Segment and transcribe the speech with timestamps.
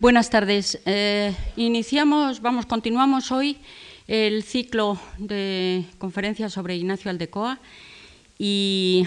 [0.00, 0.80] Buenas tardes.
[0.86, 3.58] Eh, iniciamos, vamos, continuamos hoy
[4.08, 7.58] el ciclo de conferencias sobre Ignacio Aldecoa
[8.38, 9.06] y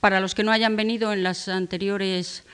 [0.00, 2.44] para los que no hayan venido en las anteriores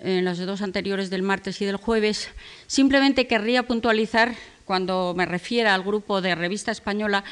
[0.00, 2.28] en las dos anteriores del martes y del jueves,
[2.66, 4.34] simplemente querría puntualizar
[4.64, 7.22] cuando me refiera al grupo de Revista Española,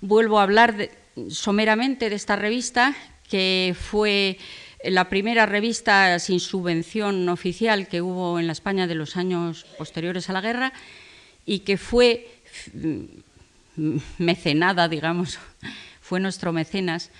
[0.00, 0.90] vuelvo a hablar
[1.28, 2.94] someramente de esta revista
[3.28, 4.38] que fue
[4.84, 10.28] la primera revista sin subvención oficial que hubo en la España de los años posteriores
[10.28, 10.72] a la guerra
[11.46, 12.28] y que fue
[12.74, 15.38] mm, mecenada, digamos,
[16.00, 17.10] fue nuestro mecenas,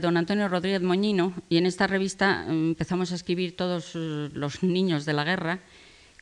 [0.00, 5.04] don Antonio Rodríguez Moñino, y en esta revista mm, empezamos a escribir todos los niños
[5.04, 5.60] de la guerra,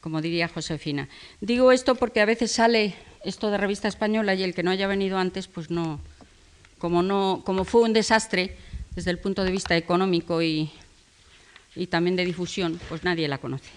[0.01, 1.09] como diría Josefina.
[1.41, 4.87] Digo esto porque a veces sale esto de revista española y el que no haya
[4.87, 6.01] venido antes, pues no,
[6.79, 8.57] como, no, como fue un desastre,
[8.99, 10.73] desde el punto de vista económico y,
[11.89, 13.71] también de difusión, pues nadie la conoce.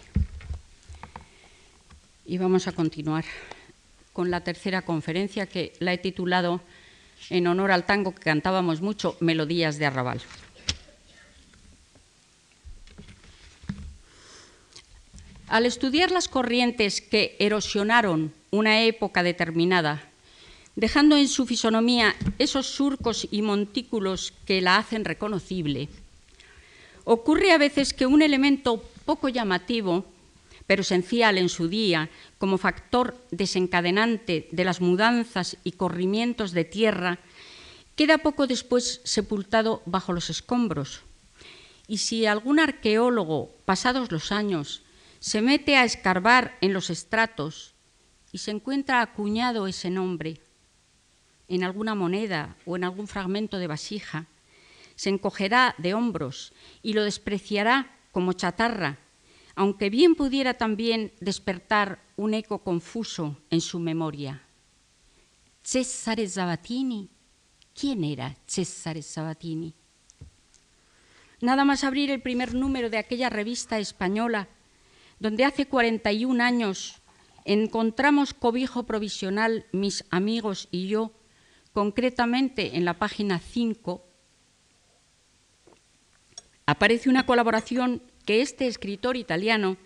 [2.25, 3.23] Y vamos a continuar
[4.13, 6.59] con la tercera conferencia que la he titulado
[7.29, 10.21] en honor al tango que cantábamos mucho, Melodías de Arrabal.
[15.49, 20.10] Al estudiar las corrientes que erosionaron una época determinada
[20.81, 25.89] dejando en su fisonomía esos surcos y montículos que la hacen reconocible.
[27.03, 30.05] Ocurre a veces que un elemento poco llamativo,
[30.65, 32.09] pero esencial en su día,
[32.39, 37.19] como factor desencadenante de las mudanzas y corrimientos de tierra,
[37.95, 41.01] queda poco después sepultado bajo los escombros.
[41.87, 44.81] Y si algún arqueólogo, pasados los años,
[45.19, 47.75] se mete a escarbar en los estratos
[48.31, 50.41] y se encuentra acuñado ese nombre,
[51.51, 54.27] en alguna moneda o en algún fragmento de vasija,
[54.95, 58.99] se encogerá de hombros y lo despreciará como chatarra,
[59.55, 64.43] aunque bien pudiera también despertar un eco confuso en su memoria.
[65.61, 67.09] Cesare Sabatini.
[67.73, 69.73] ¿Quién era Cesare Sabatini?
[71.41, 74.47] Nada más abrir el primer número de aquella revista española,
[75.19, 77.01] donde hace 41 años
[77.43, 81.11] encontramos cobijo provisional mis amigos y yo,
[81.73, 84.05] Concretamente, en la página 5
[86.65, 89.77] aparece una colaboración que este escritor italiano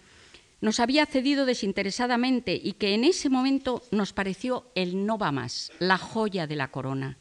[0.62, 5.72] nos había cedido desinteresadamente y que en ese momento nos pareció el no va más,
[5.80, 7.18] la joya de la corona,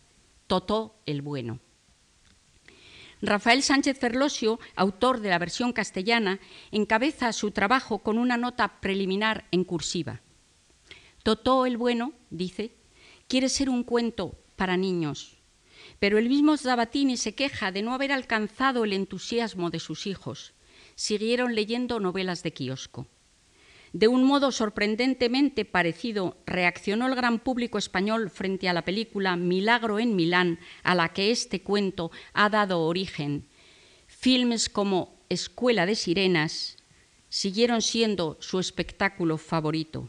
[0.47, 1.61] Totó el Bueno.
[3.23, 9.47] Rafael Sánchez Ferlosio, autor de la versión castellana, encabeza su trabajo con una nota preliminar
[9.51, 10.21] en cursiva.
[11.23, 12.75] Totó el Bueno, dice,
[13.27, 15.37] quiere ser un cuento para niños.
[15.99, 20.55] Pero el mismo Sabatini se queja de no haber alcanzado el entusiasmo de sus hijos.
[20.95, 23.07] Siguieron leyendo novelas de kiosco.
[23.93, 30.01] De un modo sorprendentemente parecido, reaccionó el gran público español frente a la película Milagro
[30.01, 33.47] en Milán, a la que este cuento ha dado origen.
[34.09, 36.77] Filmes como Escuela de Sirenas
[37.29, 40.09] siguieron siendo su espectáculo favorito.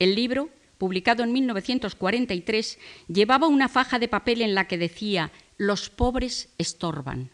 [0.00, 0.50] El libro
[0.82, 2.76] publicado en 1943,
[3.06, 7.30] llevaba una faja de papel en la que decía Los pobres estorban.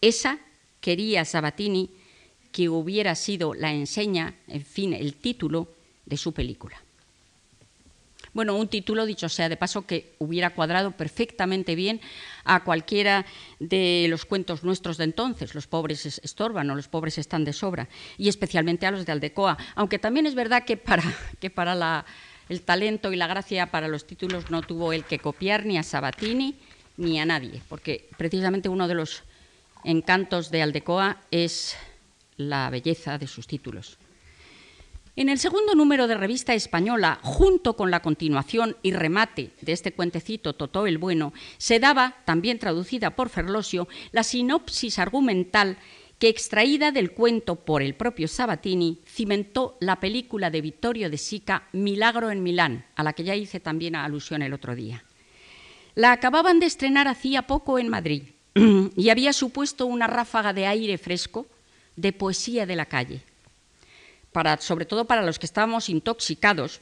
[0.00, 0.38] Esa
[0.80, 1.90] quería Sabatini
[2.52, 5.68] que hubiera sido la enseña, en fin, el título
[6.06, 6.82] de su película.
[8.32, 12.00] Bueno, un título, dicho sea de paso, que hubiera cuadrado perfectamente bien
[12.44, 13.26] a cualquiera
[13.60, 17.90] de los cuentos nuestros de entonces, Los pobres estorban o Los pobres están de sobra,
[18.16, 21.04] y especialmente a los de Aldecoa, aunque también es verdad que para,
[21.40, 22.06] que para la
[22.48, 25.82] el talento y la gracia para los títulos no tuvo el que copiar ni a
[25.82, 26.56] Sabatini
[26.96, 29.22] ni a nadie, porque precisamente uno de los
[29.84, 31.76] encantos de Aldecoa es
[32.36, 33.98] la belleza de sus títulos.
[35.16, 39.92] En el segundo número de Revista Española, junto con la continuación y remate de este
[39.92, 45.78] cuentecito Totó el Bueno, se daba, también traducida por Ferlosio, la sinopsis argumental
[46.28, 52.30] extraída del cuento por el propio Sabatini, cimentó la película de Vittorio de Sica Milagro
[52.30, 55.04] en Milán, a la que ya hice también alusión el otro día.
[55.94, 58.22] La acababan de estrenar hacía poco en Madrid
[58.96, 61.46] y había supuesto una ráfaga de aire fresco,
[61.96, 63.22] de poesía de la calle,
[64.32, 66.80] para, sobre todo para los que estábamos intoxicados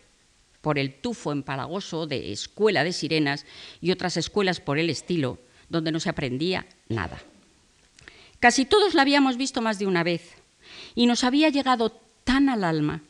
[0.62, 3.44] por el tufo empalagoso de Escuela de Sirenas
[3.80, 5.38] y otras escuelas por el estilo,
[5.68, 7.22] donde no se aprendía nada.
[8.42, 10.34] Casi todos la habíamos visto más de una vez
[10.96, 11.92] y nos había llegado
[12.24, 13.00] tan al alma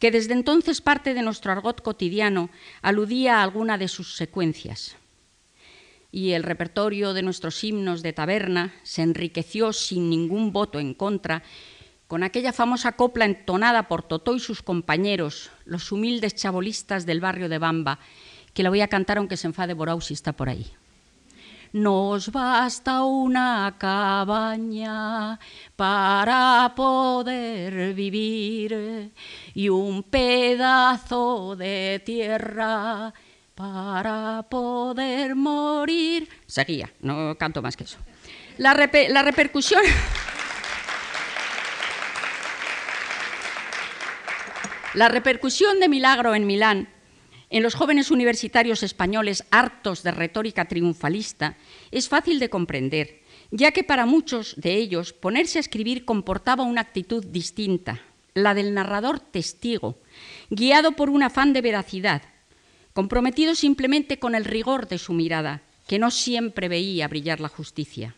[0.00, 2.50] que desde entonces parte de nuestro argot cotidiano
[2.82, 4.96] aludía a alguna de sus secuencias.
[6.10, 11.44] Y el repertorio de nuestros himnos de taberna se enriqueció sin ningún voto en contra
[12.08, 17.48] con aquella famosa copla entonada por Totó y sus compañeros, los humildes chabolistas del barrio
[17.48, 18.00] de Bamba,
[18.54, 20.66] que la voy a cantar aunque se enfade Borau si está por ahí.
[21.74, 25.40] Nos basta una cabaña
[25.74, 29.12] para poder vivir
[29.54, 33.12] y un pedazo de tierra
[33.56, 36.28] para poder morir.
[36.46, 37.98] Seguía, no canto más que eso.
[38.58, 38.74] La,
[39.08, 39.82] la repercusión...
[44.94, 46.93] La repercusión de Milagro en Milán
[47.54, 51.56] en los jóvenes universitarios españoles hartos de retórica triunfalista
[51.92, 53.22] es fácil de comprender,
[53.52, 58.00] ya que para muchos de ellos ponerse a escribir comportaba una actitud distinta,
[58.34, 60.00] la del narrador testigo,
[60.50, 62.22] guiado por un afán de veracidad,
[62.92, 68.16] comprometido simplemente con el rigor de su mirada, que no siempre veía brillar la justicia.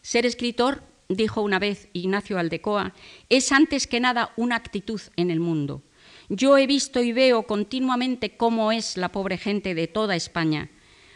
[0.00, 2.94] Ser escritor, dijo una vez Ignacio Aldecoa,
[3.28, 5.82] es antes que nada una actitud en el mundo
[6.28, 10.70] yo he visto y veo continuamente cómo es la pobre gente de toda España.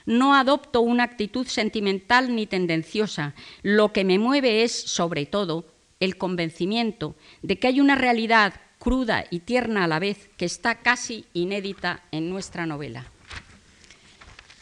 [0.07, 3.35] No adopto una actitud sentimental ni tendenciosa.
[3.63, 5.67] Lo que me mueve es, sobre todo,
[6.01, 10.77] el convencimiento de que hay una realidad cruda y tierna a la vez que está
[10.77, 13.11] casi inédita en nuestra novela.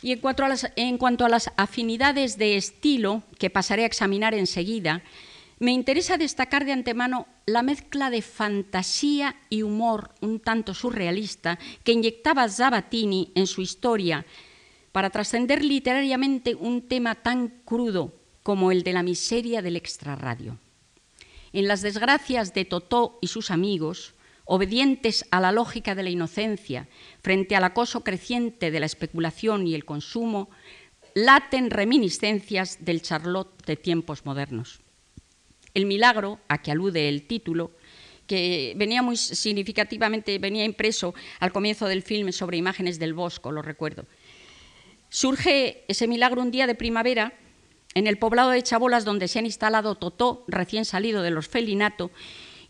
[0.03, 3.87] Y en cuanto, a las, en cuanto a las afinidades de estilo, que pasaré a
[3.87, 5.03] examinar enseguida,
[5.59, 11.93] me interesa destacar de antemano la mezcla de fantasía y humor un tanto surrealista que
[11.93, 14.27] inyectaba Zabatini en su historia
[14.93, 20.59] para trascender literariamente un tema tan crudo como el de la miseria del extrarradio.
[21.53, 24.15] En las desgracias de Totó y sus amigos,
[24.45, 26.89] obedientes a la lógica de la inocencia
[27.23, 30.51] frente al acoso creciente de la especulación y el consumo,
[31.15, 34.86] laten reminiscencias del Charlotte de tiempos modernos.
[35.77, 37.71] El milagro, a que alude el título,
[38.27, 43.61] que venía muy significativamente, venía impreso al comienzo del filme sobre imágenes del bosco, lo
[43.61, 44.07] recuerdo.
[45.11, 47.35] Surge ese milagro un día de primavera
[47.93, 52.11] en el poblado de Chabolas, donde se han instalado Totó, recién salido de los Felinato,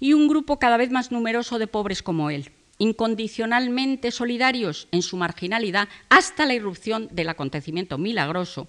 [0.00, 5.17] y un grupo cada vez más numeroso de pobres como él, incondicionalmente solidarios en su
[5.17, 8.67] marginalidad hasta la irrupción del acontecimiento milagroso,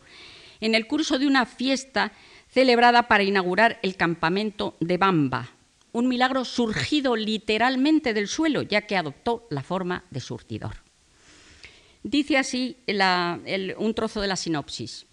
[0.59, 2.11] en el curso de una fiesta
[2.57, 5.51] celebrada para inaugurar el campamento de Bamba,
[5.91, 10.77] un milagro surgido literalmente del suelo, ya que adoptó la forma de surtidor.
[12.01, 12.77] Dice así
[13.77, 15.05] un trozo de la sinopsis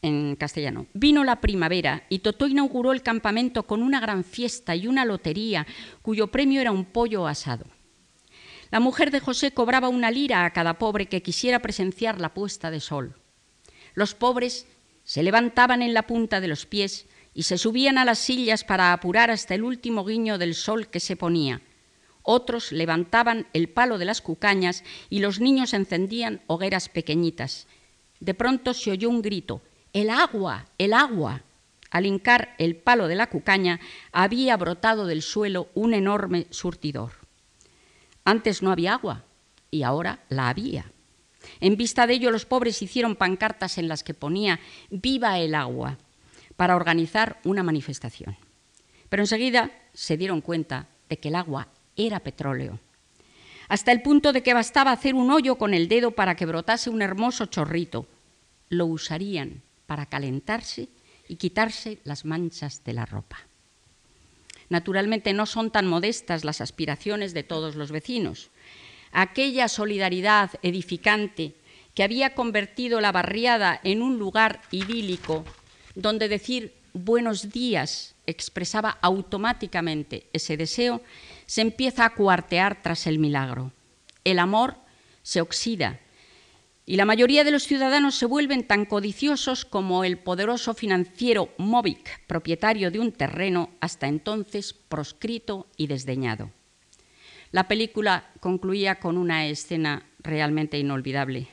[0.00, 0.86] en castellano.
[0.94, 5.66] Vino la primavera y Totó inauguró el campamento con una gran fiesta y una lotería
[6.00, 7.66] cuyo premio era un pollo asado.
[8.70, 12.70] La mujer de José cobraba una lira a cada pobre que quisiera presenciar la puesta
[12.70, 13.16] de sol.
[13.92, 14.66] Los pobres
[15.08, 18.92] se levantaban en la punta de los pies y se subían a las sillas para
[18.92, 21.62] apurar hasta el último guiño del sol que se ponía.
[22.22, 27.68] Otros levantaban el palo de las cucañas y los niños encendían hogueras pequeñitas.
[28.20, 29.62] De pronto se oyó un grito,
[29.94, 30.66] ¡El agua!
[30.76, 31.42] ¡El agua!
[31.90, 33.80] Al hincar el palo de la cucaña
[34.12, 37.12] había brotado del suelo un enorme surtidor.
[38.26, 39.24] Antes no había agua
[39.70, 40.92] y ahora la había.
[41.60, 44.60] En vista de ello, los pobres hicieron pancartas en las que ponía
[44.90, 45.98] Viva el agua
[46.56, 48.36] para organizar una manifestación.
[49.08, 52.78] Pero enseguida se dieron cuenta de que el agua era petróleo,
[53.68, 56.90] hasta el punto de que bastaba hacer un hoyo con el dedo para que brotase
[56.90, 58.06] un hermoso chorrito.
[58.70, 60.88] Lo usarían para calentarse
[61.28, 63.38] y quitarse las manchas de la ropa.
[64.70, 68.50] Naturalmente no son tan modestas las aspiraciones de todos los vecinos
[69.12, 71.54] aquella solidaridad edificante
[71.94, 75.44] que había convertido la barriada en un lugar idílico
[75.94, 81.02] donde decir buenos días expresaba automáticamente ese deseo,
[81.46, 83.72] se empieza a cuartear tras el milagro.
[84.24, 84.76] El amor
[85.22, 86.00] se oxida
[86.86, 92.24] y la mayoría de los ciudadanos se vuelven tan codiciosos como el poderoso financiero Movic,
[92.26, 96.50] propietario de un terreno hasta entonces proscrito y desdeñado.
[97.50, 101.48] La película concluía con una escena realmente inolvidable.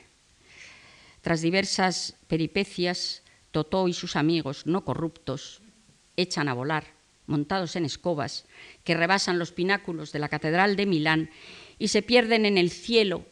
[1.22, 5.62] Tras diversas peripecias, Totó y sus amigos no corruptos
[6.14, 6.84] echan a volar,
[7.26, 8.44] montados en escobas,
[8.84, 11.30] que rebasan los pináculos de la Catedral de Milán
[11.78, 13.24] y se pierden en el cielo,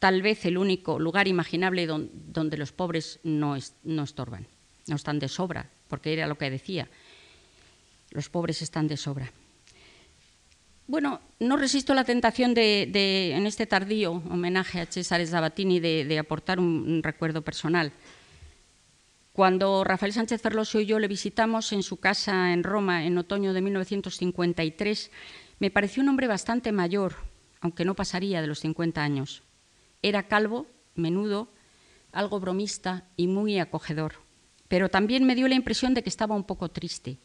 [0.00, 4.48] tal vez el único lugar imaginable donde los pobres no, no estorban,
[4.88, 6.88] no están de sobra, porque era lo que decía,
[8.10, 9.30] los pobres están de sobra.
[10.88, 16.58] Bueno, no resisto la tentación de, en este tardío homenaje a Cesare Zabatini, de, aportar
[16.58, 17.92] un, recuerdo personal.
[19.34, 23.52] Cuando Rafael Sánchez Ferlosio y yo le visitamos en su casa en Roma en otoño
[23.52, 25.10] de 1953,
[25.58, 27.16] me pareció un hombre bastante mayor,
[27.60, 29.42] aunque no pasaría de los 50 años.
[30.00, 31.52] Era calvo, menudo,
[32.12, 34.14] algo bromista y muy acogedor,
[34.68, 37.18] pero también me dio la impresión de que estaba un poco triste.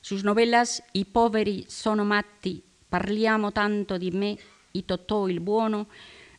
[0.00, 4.36] Sus novelas I poveri sono matti, Parliamo tanto di me
[4.72, 5.88] y Totò il buono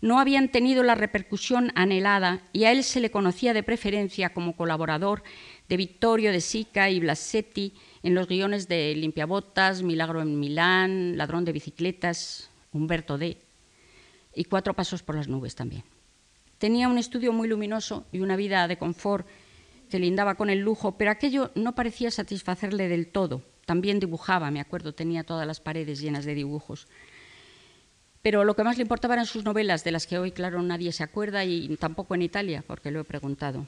[0.02, 4.56] no habían tenido la repercusión anhelada y a él se le conocía de preferencia como
[4.56, 5.24] colaborador
[5.68, 11.44] de Vittorio de Sica y Blasetti en los guiones de Limpiabotas, Milagro en Milán, Ladrón
[11.44, 13.36] de bicicletas, Humberto D.
[14.36, 15.84] y Cuatro pasos por las nubes también.
[16.60, 19.26] Tenía un estudio muy luminoso y una vida de confort
[19.90, 23.42] que lindaba con el lujo, pero aquello no parecía satisfacerle del todo.
[23.65, 26.88] También dibujaba, me acuerdo, tenía todas las paredes llenas de dibujos.
[28.22, 30.91] Pero lo que más le importaba eran sus novelas, de las que hoy, claro, nadie
[30.91, 33.65] se acuerda y tampoco en Italia, porque lo he preguntado.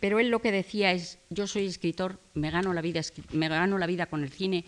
[0.00, 3.00] Pero él lo que decía es, yo soy escritor, me gano la vida,
[3.32, 4.64] me gano la vida con el cine,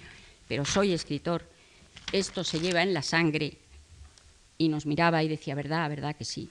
[0.48, 1.44] pero soy escritor,
[2.12, 3.58] esto se lleva en la sangre.
[4.58, 6.48] Y nos miraba y decía, verdad, verdad que sí.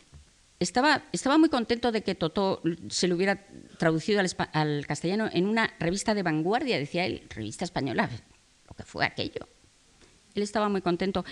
[0.60, 1.04] Estaba,
[1.38, 3.46] muy contento de que Totó se lo hubiera
[3.78, 8.10] traducido al, al castellano en una revista de vanguardia, decía él, revista española,
[8.68, 9.50] lo que fue aquello.
[10.34, 11.26] Él estaba muy contento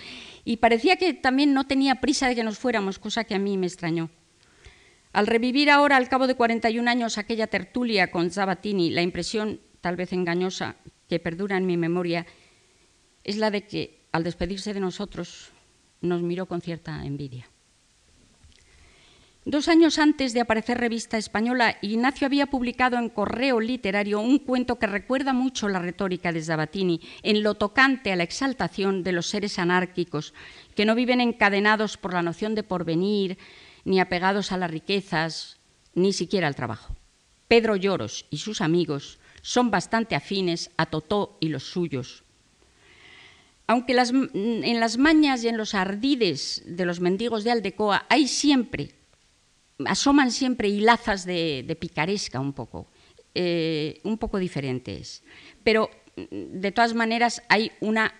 [0.44, 3.56] y parecía que también no tenía prisa de que nos fuéramos, cosa que a mí
[3.56, 4.10] me extrañó.
[5.12, 9.96] Al revivir ahora, al cabo de 41 años, aquella tertulia con Zabatini, la impresión, tal
[9.96, 10.76] vez engañosa,
[11.08, 12.26] que perdura en mi memoria,
[13.22, 15.52] es la de que, al despedirse de nosotros,
[16.00, 17.48] nos miró con cierta envidia.
[19.46, 24.78] Dos años antes de aparecer Revista Española, Ignacio había publicado en Correo Literario un cuento
[24.78, 29.26] que recuerda mucho la retórica de Zabatini en lo tocante a la exaltación de los
[29.26, 30.32] seres anárquicos,
[30.74, 33.36] que no viven encadenados por la noción de porvenir,
[33.84, 35.58] ni apegados a las riquezas,
[35.94, 36.96] ni siquiera al trabajo.
[37.46, 42.24] Pedro Lloros y sus amigos son bastante afines a Totó y los suyos.
[43.66, 49.03] Aunque en las mañas y en los ardides de los mendigos de Aldecoa hay siempre
[49.86, 52.86] asoman siempre hilazas de, picaresca un poco,
[53.34, 55.22] eh, un poco diferentes.
[55.62, 58.14] Pero mm, de todas maneras hay una,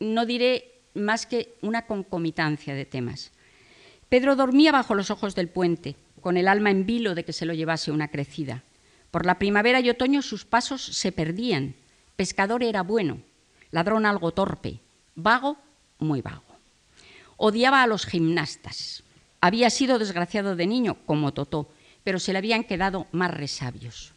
[0.00, 3.32] no diré más que una concomitancia de temas.
[4.08, 7.46] Pedro dormía bajo los ojos del puente, con el alma en vilo de que se
[7.46, 8.62] lo llevase una crecida.
[9.10, 11.74] Por la primavera y otoño sus pasos se perdían.
[12.16, 13.20] Pescador era bueno,
[13.70, 14.80] ladrón algo torpe,
[15.14, 15.56] vago,
[15.98, 16.42] muy vago.
[17.36, 19.04] Odiaba a los gimnastas,
[19.40, 21.70] había sido desgraciado de niño, como Totó,
[22.04, 24.12] pero se le habían quedado más resabios.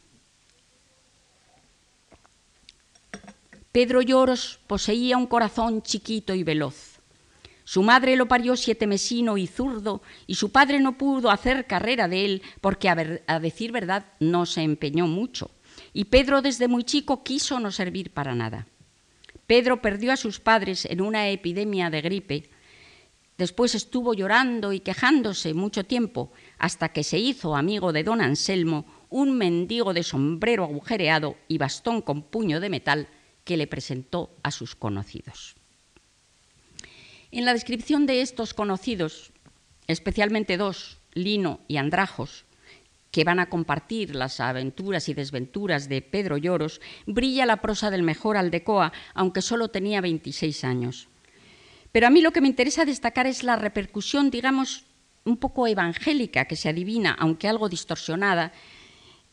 [3.71, 6.99] Pedro Lloros poseía un corazón chiquito y veloz.
[7.63, 12.09] Su madre lo parió siete mesino y zurdo, y su padre no pudo hacer carrera
[12.09, 15.51] de él porque, a, decir verdad, no se empeñó mucho.
[15.93, 18.67] Y Pedro desde muy chico quiso no servir para nada.
[19.47, 22.49] Pedro perdió a sus padres en una epidemia de gripe
[23.41, 28.85] Después estuvo llorando y quejándose mucho tiempo hasta que se hizo amigo de don Anselmo,
[29.09, 33.07] un mendigo de sombrero agujereado y bastón con puño de metal
[33.43, 35.55] que le presentó a sus conocidos.
[37.31, 39.31] En la descripción de estos conocidos,
[39.87, 42.45] especialmente dos, Lino y Andrajos,
[43.09, 48.03] que van a compartir las aventuras y desventuras de Pedro Lloros, brilla la prosa del
[48.03, 51.07] mejor Aldecoa, aunque solo tenía 26 años.
[51.91, 54.85] Pero a mí lo que me interesa destacar es la repercusión, digamos,
[55.25, 58.53] un poco evangélica que se adivina, aunque algo distorsionada,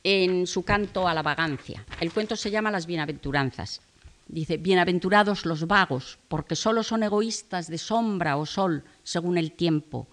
[0.05, 1.85] en su canto a la vagancia.
[2.01, 3.81] El cuento se llama Las Bienaventuranzas.
[4.27, 10.07] Dice, bienaventurados los vagos, porque solo son egoístas de sombra o sol, según el tiempo.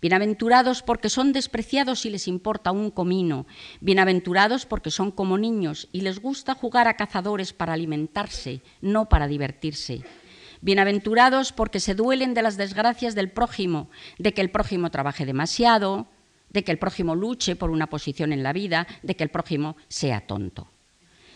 [0.00, 3.46] Bienaventurados porque son despreciados y les importa un comino.
[3.80, 9.28] Bienaventurados porque son como niños y les gusta jugar a cazadores para alimentarse, no para
[9.28, 10.02] divertirse.
[10.64, 16.06] Bienaventurados porque se duelen de las desgracias del prójimo, de que el prójimo trabaje demasiado,
[16.50, 19.76] de que el prójimo luche por una posición en la vida, de que el prójimo
[19.88, 20.68] sea tonto.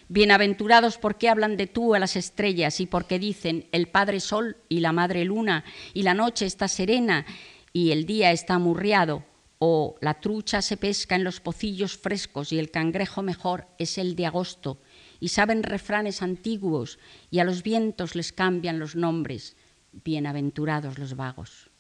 [0.06, 4.78] Bienaventurados porque hablan de tú a las estrellas y porque dicen el Padre Sol y
[4.78, 7.26] la Madre Luna y la noche está serena
[7.73, 9.25] y el día está amurriado
[9.59, 14.14] o la trucha se pesca en los pocillos frescos y el cangrejo mejor es el
[14.14, 14.78] de agosto
[15.20, 16.99] y saben refranes antiguos
[17.30, 19.56] y a los vientos les cambian los nombres.
[19.92, 21.70] Bienaventurados los vagos.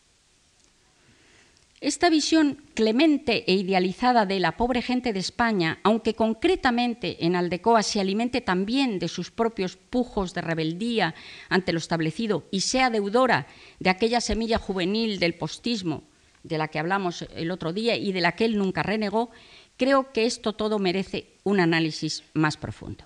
[1.80, 7.82] Esta visión clemente e idealizada de la pobre gente de España, aunque concretamente en Aldecoa
[7.82, 11.14] se alimente también de sus propios pujos de rebeldía
[11.50, 13.46] ante lo establecido y sea deudora
[13.78, 16.04] de aquella semilla juvenil del postismo
[16.42, 19.30] de la que hablamos el otro día y de la que él nunca renegó,
[19.76, 23.04] creo que esto todo merece un análisis más profundo.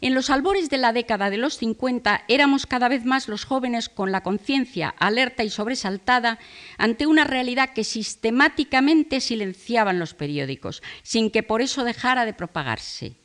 [0.00, 3.88] En los albores de la década de los 50 éramos cada vez más los jóvenes
[3.88, 6.38] con la conciencia alerta y sobresaltada
[6.76, 13.16] ante una realidad que sistemáticamente silenciaban los periódicos, sin que por eso dejara de propagarse.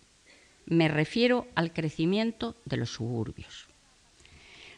[0.65, 3.70] Me refiero al crecimiento de los suburbios.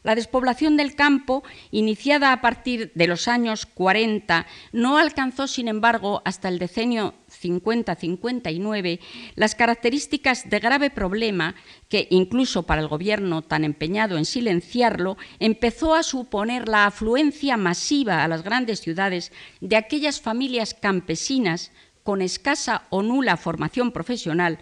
[0.04, 6.22] La despoblación del campo, iniciada a partir de los años 40, no alcanzó, sin embargo,
[6.26, 9.00] hasta el decenio 50-59
[9.36, 11.56] las características de grave problema
[11.88, 18.26] que, incluso para el Gobierno tan empeñado en silenciarlo, empezó a suponer la afluencia masiva
[18.26, 19.32] a las grandes ciudades
[19.62, 21.72] de aquellas familias campesinas
[22.04, 24.60] con escasa o nula formación profesional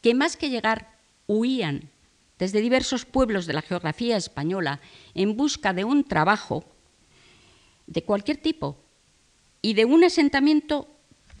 [0.00, 0.94] que más que llegar
[1.26, 1.90] huían
[2.38, 4.80] desde diversos pueblos de la geografía española
[5.14, 6.64] en busca de un trabajo
[7.86, 8.78] de cualquier tipo
[9.62, 10.88] y de un asentamiento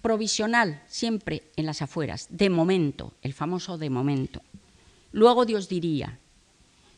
[0.02, 4.42] provisional, siempre en las afueras, de momento, el famoso de momento.
[5.12, 6.18] Luego Dios diría,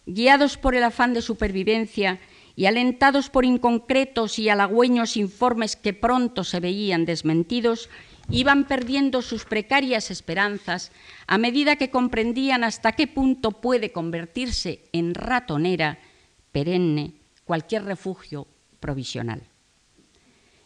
[0.06, 2.18] guiados por el afán de supervivencia
[2.56, 7.90] y alentados por inconcretos y halagüeños informes que pronto se veían desmentidos,
[8.30, 10.92] iban perdiendo sus precarias esperanzas
[11.26, 15.99] a medida que comprendían hasta qué punto puede convertirse en ratonera
[16.52, 17.14] perenne
[17.45, 18.47] cualquier refugio
[18.80, 19.42] provisional.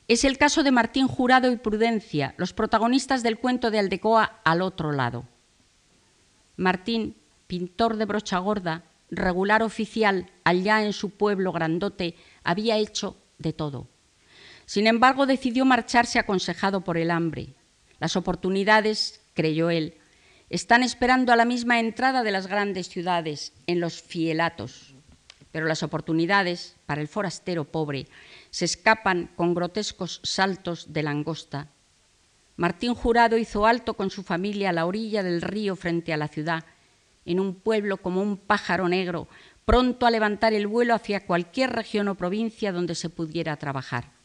[0.09, 4.63] Es el caso de Martín Jurado y Prudencia, los protagonistas del cuento de Aldecoa al
[4.63, 5.25] otro lado.
[6.57, 13.53] Martín, pintor de brocha gorda, regular oficial allá en su pueblo grandote, había hecho de
[13.53, 13.89] todo
[14.71, 17.55] sin embargo, decidió marcharse aconsejado por el hambre.
[17.99, 19.95] Las oportunidades, creyó él,
[20.49, 24.95] están esperando a la misma entrada de las grandes ciudades, en los fielatos.
[25.51, 28.07] Pero las oportunidades, para el forastero pobre,
[28.51, 31.67] se escapan con grotescos saltos de langosta.
[32.55, 36.29] Martín Jurado hizo alto con su familia a la orilla del río frente a la
[36.29, 36.65] ciudad,
[37.25, 39.27] en un pueblo como un pájaro negro,
[39.65, 44.20] pronto a levantar el vuelo hacia cualquier región o provincia donde se pudiera trabajar.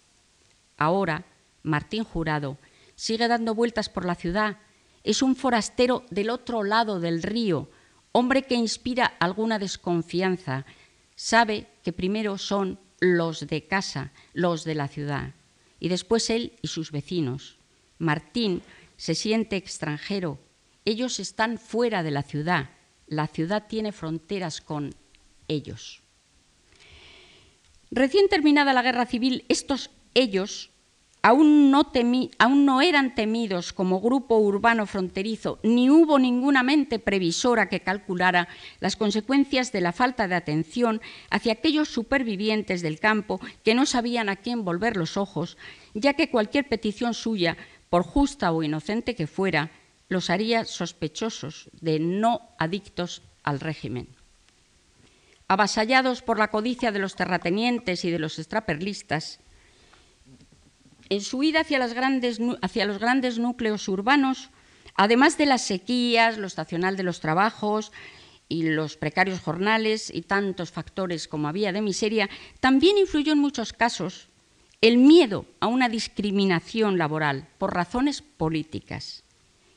[0.78, 1.26] Ahora,
[1.64, 2.58] Martín Jurado
[2.96, 4.58] sigue dando vueltas por la ciudad.
[5.04, 7.70] Es un forastero del otro lado del río,
[8.12, 10.66] hombre que inspira alguna desconfianza.
[11.16, 15.34] Sabe que primero son los de casa, los de la ciudad,
[15.80, 17.58] y después él y sus vecinos.
[17.98, 18.62] Martín
[18.98, 20.40] se siente extranjero.
[20.86, 22.70] Ellos están fuera de la ciudad.
[23.08, 24.96] La ciudad tiene fronteras con
[25.48, 26.02] ellos.
[27.92, 30.72] Recién terminada la guerra civil, estos ellos
[31.26, 38.48] aún no, eran temidos como grupo urbano fronterizo, ni hubo ninguna mente previsora que calculara
[38.80, 41.02] las consecuencias de la falta de atención
[41.32, 45.58] hacia aquellos supervivientes del campo que no sabían a quién volver los ojos,
[45.96, 47.58] ya que cualquier petición suya,
[47.90, 49.72] por justa o inocente que fuera,
[50.10, 54.10] los haría sospechosos de no adictos al régimen.
[55.48, 59.40] Avasallados por la codicia de los terratenientes y de los extraperlistas,
[61.10, 61.94] en su ida hacia, los
[63.00, 64.50] grandes núcleos urbanos,
[64.96, 67.92] además de las sequías, lo estacional de los trabajos
[68.48, 73.74] y los precarios jornales y tantos factores como había de miseria, también influyó en muchos
[73.74, 74.30] casos
[74.82, 79.24] el miedo a una discriminación laboral por razones políticas.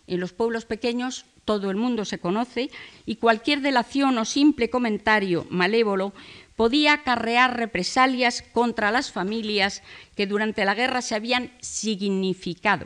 [0.07, 2.71] En los pueblos pequeños todo el mundo se conoce
[3.07, 6.13] y cualquier delación o simple comentario malévolo
[6.59, 9.81] podía acarrear represalias contra las familias
[10.17, 12.85] que durante la guerra se habían significado.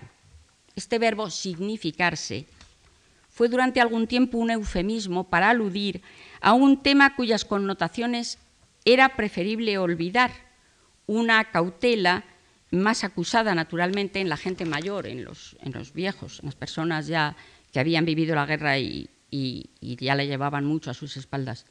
[0.77, 2.45] Este verbo significarse
[3.31, 6.03] fue durante algún tiempo un eufemismo para aludir
[6.43, 8.37] a un tema cuyas connotaciones
[8.85, 10.33] era preferible olvidar,
[11.07, 12.25] una cautela
[12.71, 15.57] más acusada naturalmente en la gente mayor, en los,
[15.95, 17.37] viejos, en las personas ya
[17.73, 19.09] que habían vivido la guerra y
[19.81, 21.65] ya le llevaban mucho a sus espaldas.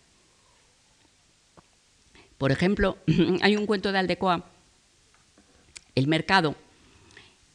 [2.42, 2.98] Por ejemplo,
[3.44, 4.50] hay un cuento de Aldecoa,
[5.94, 6.56] El mercado,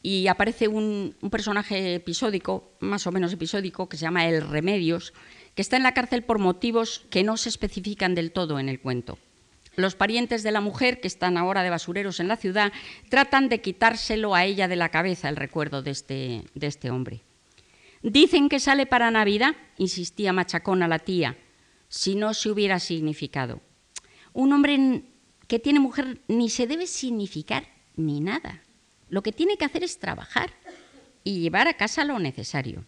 [0.01, 5.13] y aparece un, personaje episódico, más o menos episódico, que se llama El Remedios,
[5.55, 8.79] que está en la cárcel por motivos que no se especifican del todo en el
[8.79, 9.19] cuento.
[9.75, 12.71] Los parientes de la mujer, que están ahora de basureros en la ciudad,
[13.09, 17.23] tratan de quitárselo a ella de la cabeza el recuerdo de este, de este hombre.
[18.03, 21.35] Dicen que sale para Navidad, insistía machacona la tía,
[21.89, 23.66] si no se hubiera significado
[24.37, 25.01] un hombre
[25.47, 28.61] que tiene mujer ni se debe significar ni nada.
[29.09, 30.51] Lo que tiene que hacer es trabajar
[31.23, 32.85] y llevar a casa lo necesario.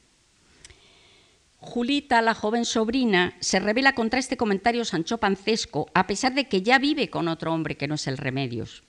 [1.57, 6.61] Julita, la joven sobrina, se revela contra este comentario Sancho Pancesco, a pesar de que
[6.61, 8.83] ya vive con otro hombre que no es el Remedios.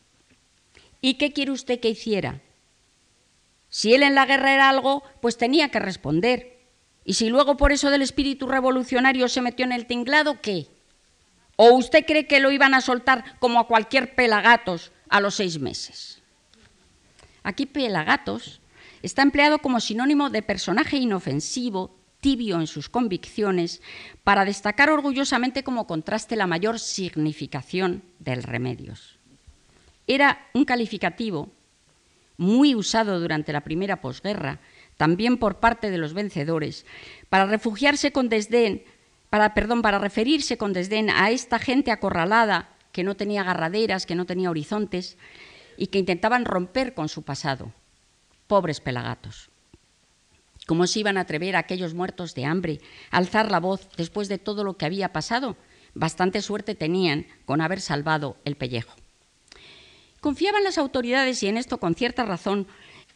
[1.00, 2.42] ¿Y qué quiere usted que hiciera?
[3.70, 6.58] Si él en la guerra era algo, pues tenía que responder.
[7.06, 10.66] Y si luego por eso del espíritu revolucionario se metió en el tinglado, ¿qué?
[11.62, 15.60] ¿O usted cree que lo iban a soltar como a cualquier pelagatos a los seis
[15.60, 16.22] meses?
[17.42, 18.62] Aquí pelagatos
[19.02, 23.82] está empleado como sinónimo de personaje inofensivo, tibio en sus convicciones,
[24.24, 29.18] para destacar orgullosamente como contraste la mayor significación del remedios.
[30.06, 31.50] Era un calificativo
[32.38, 34.60] muy usado durante la primera posguerra,
[34.96, 36.86] también por parte de los vencedores,
[37.28, 38.82] para refugiarse con desdén,
[39.30, 44.16] para, perdón, para referirse con desdén a esta gente acorralada que no tenía agarraderas, que
[44.16, 45.16] no tenía horizontes
[45.76, 47.72] y que intentaban romper con su pasado.
[48.48, 49.50] Pobres pelagatos.
[50.66, 54.38] ¿Cómo se iban a atrever aquellos muertos de hambre a alzar la voz después de
[54.38, 55.56] todo lo que había pasado?
[55.94, 58.94] Bastante suerte tenían con haber salvado el pellejo.
[60.20, 62.66] Confiaban las autoridades, y en esto con cierta razón,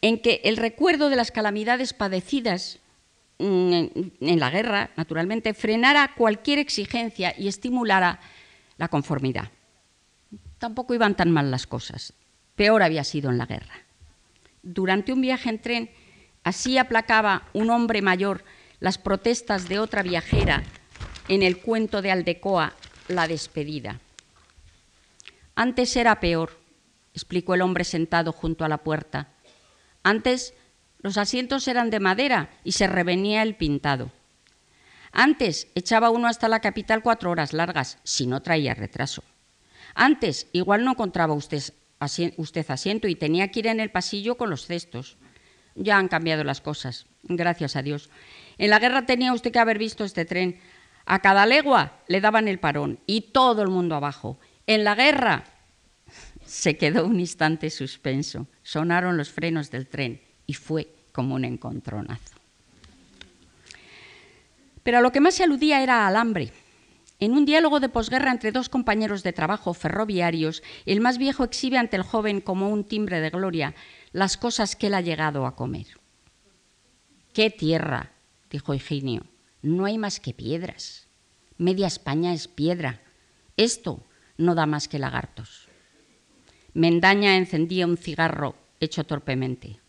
[0.01, 2.79] en que el recuerdo de las calamidades padecidas
[3.37, 8.19] en la guerra, naturalmente, frenara cualquier exigencia y estimulara
[8.77, 9.49] la conformidad.
[10.57, 12.13] Tampoco iban tan mal las cosas.
[12.55, 13.75] Peor había sido en la guerra.
[14.63, 15.89] Durante un viaje en tren,
[16.43, 18.43] así aplacaba un hombre mayor
[18.79, 20.63] las protestas de otra viajera
[21.27, 22.73] en el cuento de Aldecoa,
[23.07, 23.99] La despedida.
[25.55, 26.65] Antes era peor
[27.15, 29.29] explicó el hombre sentado junto a la puerta.
[30.03, 30.53] Antes
[31.05, 34.11] los asientos eran de madera y se revenía el pintado.
[35.11, 39.23] Antes echaba uno hasta la capital cuatro horas largas, si no traía retraso.
[39.93, 41.61] Antes igual no encontraba usted,
[41.99, 45.17] asiento y tenía que ir en el pasillo con los cestos.
[45.75, 48.09] Ya han cambiado las cosas, gracias a Dios.
[48.57, 50.59] En la guerra tenía usted que haber visto este tren.
[51.05, 54.39] A cada legua le daban el parón y todo el mundo abajo.
[54.65, 55.43] En la guerra
[56.47, 58.47] se quedó un instante suspenso.
[58.63, 62.35] Sonaron los frenos del tren y fue como un encontronazo.
[64.83, 66.51] Pero a lo que más se aludía era al hambre.
[67.19, 71.77] En un diálogo de posguerra entre dos compañeros de trabajo ferroviarios, el más viejo exhibe
[71.77, 73.73] ante el joven como un timbre de gloria
[74.11, 75.87] las cosas que él ha llegado a comer.
[77.33, 78.11] ¡Qué tierra!
[78.51, 79.23] dijo Higinio.
[79.61, 81.07] No hay más que piedras.
[81.57, 83.01] Media España es piedra.
[83.55, 84.03] Esto
[84.37, 85.69] no da más que lagartos.
[86.73, 89.79] Mendaña encendía un cigarro hecho torpemente.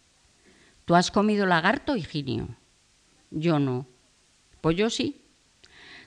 [0.86, 2.48] ¿Tú has comido lagarto, Higinio?
[3.32, 3.86] Yo no.
[4.60, 5.20] Pues yo sí.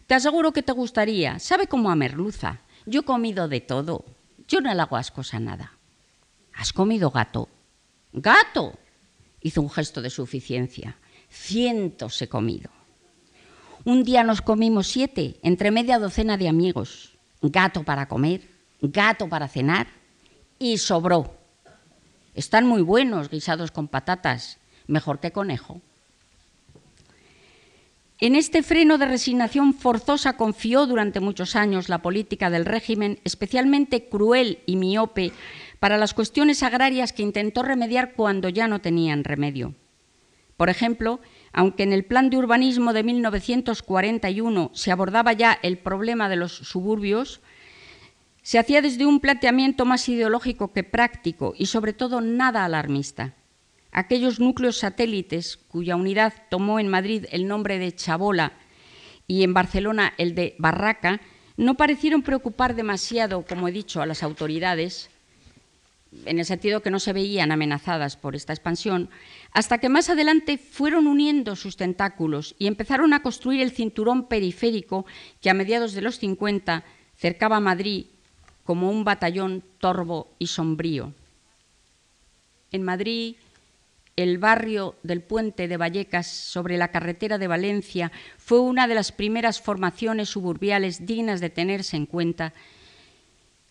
[0.07, 1.37] Te aseguro que te gustaría.
[1.37, 2.61] Sabe cómo a merluza.
[2.85, 4.05] Yo he comido de todo.
[4.47, 5.73] Yo no le hago ascos a nada.
[6.53, 7.49] ¿Has comido gato?
[8.13, 8.79] ¡Gato!
[9.41, 10.97] Hizo un gesto de suficiencia.
[11.29, 12.71] Cientos he comido.
[13.83, 17.17] Un día nos comimos siete, entre media docena de amigos.
[17.41, 18.49] Gato para comer,
[18.81, 19.87] gato para cenar,
[20.57, 21.37] y sobró.
[22.33, 24.57] Están muy buenos guisados con patatas,
[24.89, 25.81] mejor que conejo.
[28.21, 34.09] En este freno de resignación forzosa confió durante muchos años la política del régimen, especialmente
[34.09, 35.31] cruel y miope
[35.79, 39.73] para las cuestiones agrarias que intentó remediar cuando ya no tenían remedio.
[40.57, 41.21] Por ejemplo,
[41.53, 46.51] aunque en el plan de urbanismo de 1941 se abordaba ya el problema de los
[46.51, 47.39] suburbios,
[48.41, 53.35] se hacía desde un planteamiento más ideológico que práctico y sobre todo nada alarmista.
[53.91, 58.53] Aquellos núcleos satélites cuya unidad tomó en Madrid el nombre de Chabola
[59.27, 61.21] y en Barcelona el de Barraca
[61.57, 65.09] no parecieron preocupar demasiado, como he dicho, a las autoridades,
[66.25, 69.09] en el sentido que no se veían amenazadas por esta expansión,
[69.51, 75.05] hasta que más adelante fueron uniendo sus tentáculos y empezaron a construir el cinturón periférico
[75.41, 76.83] que a mediados de los 50
[77.17, 78.05] cercaba Madrid
[78.63, 81.13] como un batallón torvo y sombrío.
[82.71, 83.35] En Madrid,
[84.23, 89.13] el barrio del puente de Vallecas sobre la carretera de Valencia fue una de las
[89.13, 92.53] primeras formaciones suburbiales dignas de tenerse en cuenta,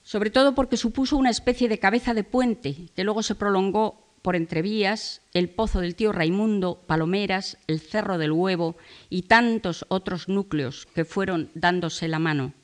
[0.02, 4.36] sobre todo porque supuso una especie de cabeza de puente que luego se prolongó por
[4.36, 8.78] entrevías, el Pozo del Tío Raimundo, Palomeras, el Cerro del Huevo
[9.10, 12.54] y tantos otros núcleos que fueron dándose la mano.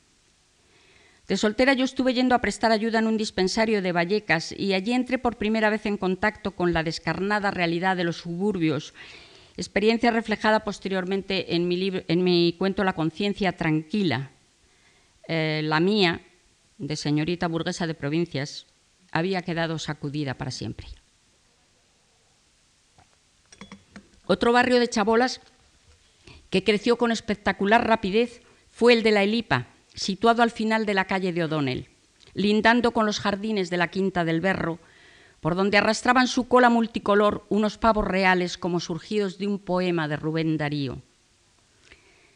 [1.29, 4.93] De soltera yo estuve yendo a prestar ayuda en un dispensario de Vallecas y allí
[4.93, 8.93] entré por primera vez en contacto con la descarnada realidad de los suburbios,
[9.57, 14.33] experiencia reflejada posteriormente en mi, cuento La conciencia tranquila.
[15.27, 16.21] Eh, la mía,
[16.77, 18.67] de señorita burguesa de provincias,
[19.11, 20.89] había quedado sacudida para siempre.
[24.27, 25.41] Otro barrio de chabolas
[26.51, 31.07] que creció con espectacular rapidez fue el de la Elipa, situado al final de la
[31.07, 31.89] calle de O'Donnell,
[32.35, 34.79] lindando con los jardines de la Quinta del Berro,
[35.41, 40.17] por donde arrastraban su cola multicolor unos pavos reales como surgidos de un poema de
[40.17, 41.03] Rubén Darío.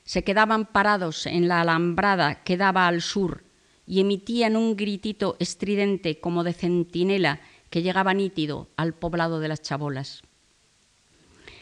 [0.05, 3.45] Se quedaban parados en la alambrada que daba al sur
[3.87, 7.41] y emitían un gritito estridente como de centinela
[7.71, 10.23] que llegaba nítido al poblado de las chabolas.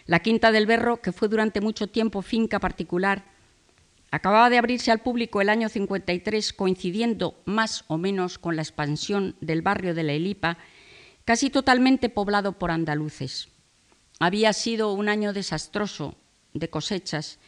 [0.06, 3.24] La Quinta del Berro, que fue durante mucho tiempo finca particular,
[4.16, 9.36] acababa de abrirse al público el año 53, coincidiendo más o menos con la expansión
[9.42, 10.56] del barrio de la Elipa,
[11.26, 13.48] casi totalmente poblado por andaluces.
[14.18, 16.14] Había sido un año desastroso
[16.54, 17.38] de cosechas,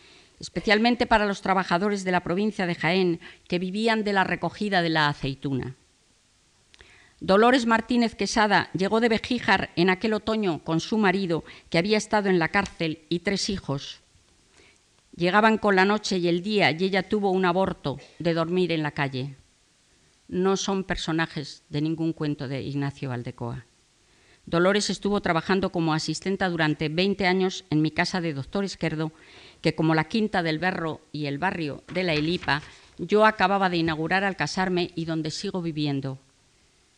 [0.41, 4.91] especialmente para los trabajadores de la provincia de Jaén que vivían de la recogida de
[4.91, 5.75] la aceituna.
[7.19, 12.29] Dolores Martínez Quesada llegó de Bejíjar en aquel otoño con su marido, que había estado
[12.29, 14.03] en la cárcel, y tres hijos.
[15.19, 18.85] Llegaban con la noche y el día y ella tuvo un aborto de dormir en
[18.85, 19.35] la calle.
[20.29, 23.67] No son personajes de ningún cuento de Ignacio Valdecoa.
[24.47, 29.11] Dolores estuvo trabajando como asistenta durante 20 años en mi casa de doctor Izquierdo,
[29.61, 32.63] que como la Quinta del Berro y el barrio de la Elipa,
[32.97, 36.21] yo acababa de inaugurar al casarme y donde sigo viviendo.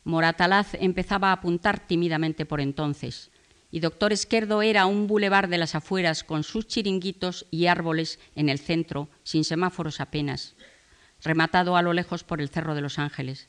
[0.05, 3.31] Moratalaz empezaba a apuntar tímidamente por entonces,
[3.71, 8.49] y Doctor Esquerdo era un bulevar de las afueras con sus chiringuitos y árboles en
[8.49, 10.57] el centro, sin semáforos apenas,
[11.23, 13.49] rematado a lo lejos por el Cerro de los Ángeles.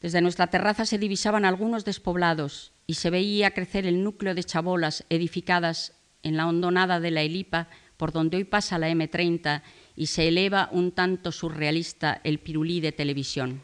[0.00, 5.04] Desde nuestra terraza se divisaban algunos despoblados y se veía crecer el núcleo de chabolas
[5.10, 9.62] edificadas en la hondonada de la Elipa, por donde hoy pasa la M30
[9.94, 13.62] y se eleva un tanto surrealista el pirulí de televisión.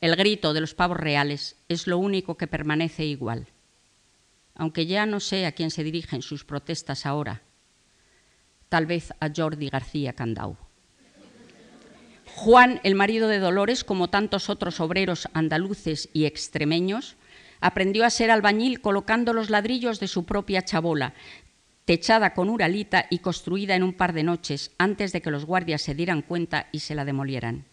[0.00, 3.46] El grito de los pavos reales es lo único que permanece igual,
[4.54, 7.42] aunque ya no sé a quién se dirigen sus protestas ahora,
[8.68, 10.56] tal vez a Jordi García Candau.
[12.34, 17.16] Juan, el marido de Dolores, como tantos otros obreros andaluces y extremeños,
[17.60, 21.14] aprendió a ser albañil colocando los ladrillos de su propia chabola,
[21.84, 25.82] techada con uralita y construida en un par de noches antes de que los guardias
[25.82, 27.66] se dieran cuenta y se la demolieran.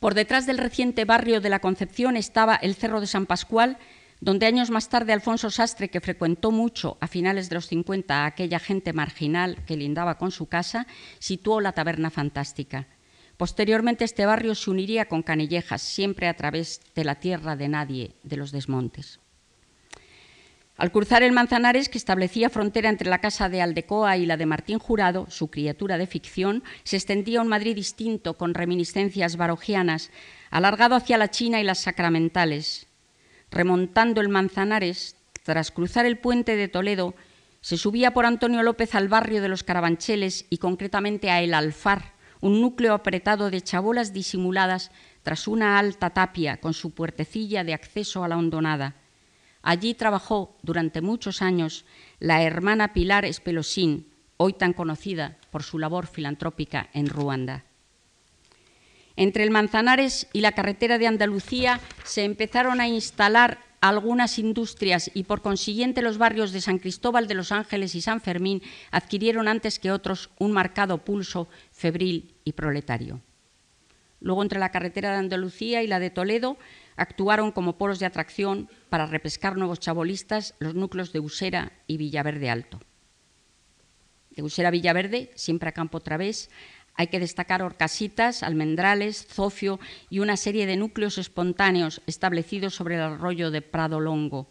[0.00, 3.78] Por detrás del reciente barrio de la Concepción estaba el Cerro de San Pascual,
[4.20, 8.26] donde años más tarde Alfonso Sastre, que frecuentó mucho a finales de los 50 a
[8.26, 10.86] aquella gente marginal que lindaba con su casa,
[11.18, 12.88] situó la taberna fantástica.
[13.36, 18.14] Posteriormente este barrio se uniría con Canillejas, siempre a través de la tierra de nadie,
[18.22, 19.20] de los desmontes.
[20.78, 24.44] Al cruzar el Manzanares, que establecía frontera entre la casa de Aldecoa y la de
[24.44, 30.10] Martín Jurado, su criatura de ficción, se extendía un Madrid distinto, con reminiscencias barogianas,
[30.50, 32.85] alargado hacia la China y las sacramentales.
[33.50, 37.14] Remontando el Manzanares, tras cruzar el puente de Toledo,
[37.60, 42.14] se subía por Antonio López al barrio de los Carabancheles y concretamente a El Alfar,
[42.40, 44.90] un núcleo apretado de chabolas disimuladas
[45.22, 48.94] tras una alta tapia con su puertecilla de acceso a la hondonada.
[49.62, 51.84] Allí trabajó durante muchos años
[52.20, 57.65] la hermana Pilar Espelosín, hoy tan conocida por su labor filantrópica en Ruanda.
[59.16, 65.24] Entre el Manzanares y la carretera de Andalucía se empezaron a instalar algunas industrias y
[65.24, 69.78] por consiguiente los barrios de San Cristóbal de los Ángeles y San Fermín adquirieron antes
[69.78, 73.20] que otros un marcado pulso febril y proletario.
[74.20, 76.56] Luego, entre la carretera de Andalucía y la de Toledo,
[76.96, 82.50] actuaron como polos de atracción para repescar nuevos chabolistas los núcleos de Usera y Villaverde
[82.50, 82.80] Alto.
[84.30, 86.50] De Usera a Villaverde, siempre a campo otra vez,
[86.96, 89.78] hay que destacar Orcasitas, Almendrales, Zofio
[90.08, 94.48] y una serie de núcleos espontáneos establecidos sobre el arroyo de Prado Longo.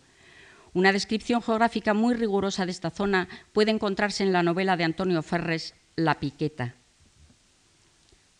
[0.73, 5.23] Una descripción geográfica muy rigurosa de esta zona puede encontrarse en la novela de Antonio
[5.23, 6.75] Ferres, La Piqueta.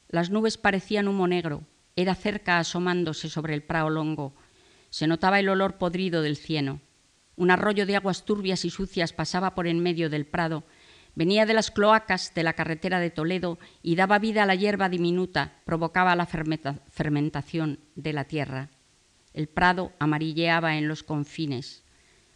[0.10, 1.64] Las nubes parecían humo negro,
[1.96, 4.34] era cerca asomándose sobre el Prado Longo.
[4.90, 6.82] Se notaba el olor podrido del cieno.
[7.38, 10.64] Un arroyo de aguas turbias y sucias pasaba por en medio del prado
[11.16, 14.90] Venía de las cloacas de la carretera de Toledo y daba vida a la hierba
[14.90, 18.70] diminuta, provocaba la fermentación de la tierra.
[19.34, 21.84] El prado amarilleaba en los confines.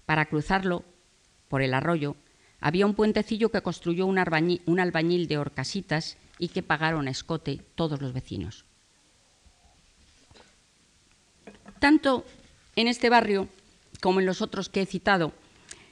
[0.06, 0.86] Para cruzarlo,
[1.50, 2.16] por el arroyo,
[2.62, 4.18] había un puentecillo que construyó un,
[4.66, 8.66] un albañil de horcasitas y que pagaron a escote todos los vecinos.
[11.80, 12.26] Tanto
[12.76, 13.48] en este barrio
[14.02, 15.34] como en los otros que he citado,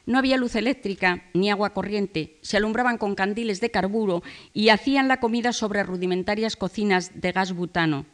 [0.08, 5.08] no había luz eléctrica ni agua corriente, se alumbraban con candiles de carburo y hacían
[5.08, 8.06] la comida sobre rudimentarias cocinas de gas butano.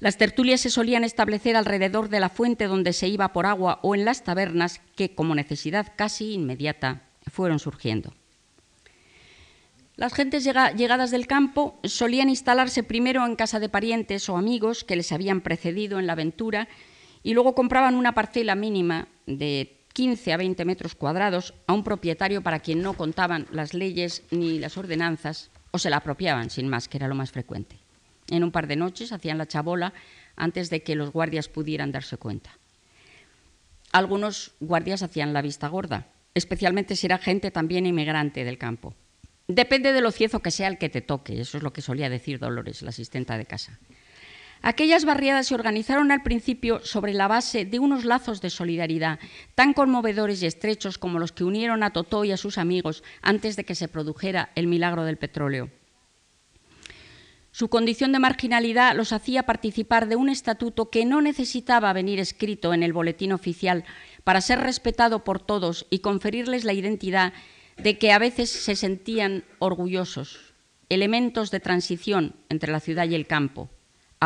[0.00, 3.94] Las tertulias se solían establecer alrededor de la fuente donde se iba por agua o
[3.94, 8.12] en las tabernas que, como necesidad casi inmediata, fueron surgiendo.
[9.96, 14.96] Las gentes llegadas del campo solían instalarse primero en casa de parientes o amigos que
[14.96, 16.68] les habían precedido en la aventura
[17.22, 22.42] y luego compraban una parcela mínima de 15 a 20 metros cuadrados a un propietario
[22.42, 26.88] para quien no contaban las leyes ni las ordenanzas o se la apropiaban sin más,
[26.88, 27.78] que era lo más frecuente.
[28.28, 29.94] En un par de noches hacían la chabola
[30.36, 32.50] antes de que los guardias pudieran darse cuenta.
[33.92, 38.94] Algunos guardias hacían la vista gorda, especialmente si era gente también inmigrante del campo.
[39.46, 42.08] Depende de lo ciezo que sea el que te toque, eso es lo que solía
[42.08, 43.78] decir Dolores, la asistenta de casa.
[44.66, 49.18] Aquellas barriadas se organizaron al principio sobre la base de unos lazos de solidaridad
[49.54, 53.56] tan conmovedores y estrechos como los que unieron a Totó y a sus amigos antes
[53.56, 55.68] de que se produjera el milagro del petróleo.
[57.50, 62.72] Su condición de marginalidad los hacía participar de un estatuto que no necesitaba venir escrito
[62.72, 63.84] en el boletín oficial
[64.24, 67.34] para ser respetado por todos y conferirles la identidad
[67.76, 70.54] de que a veces se sentían orgullosos,
[70.88, 73.68] elementos de transición entre la ciudad y el campo,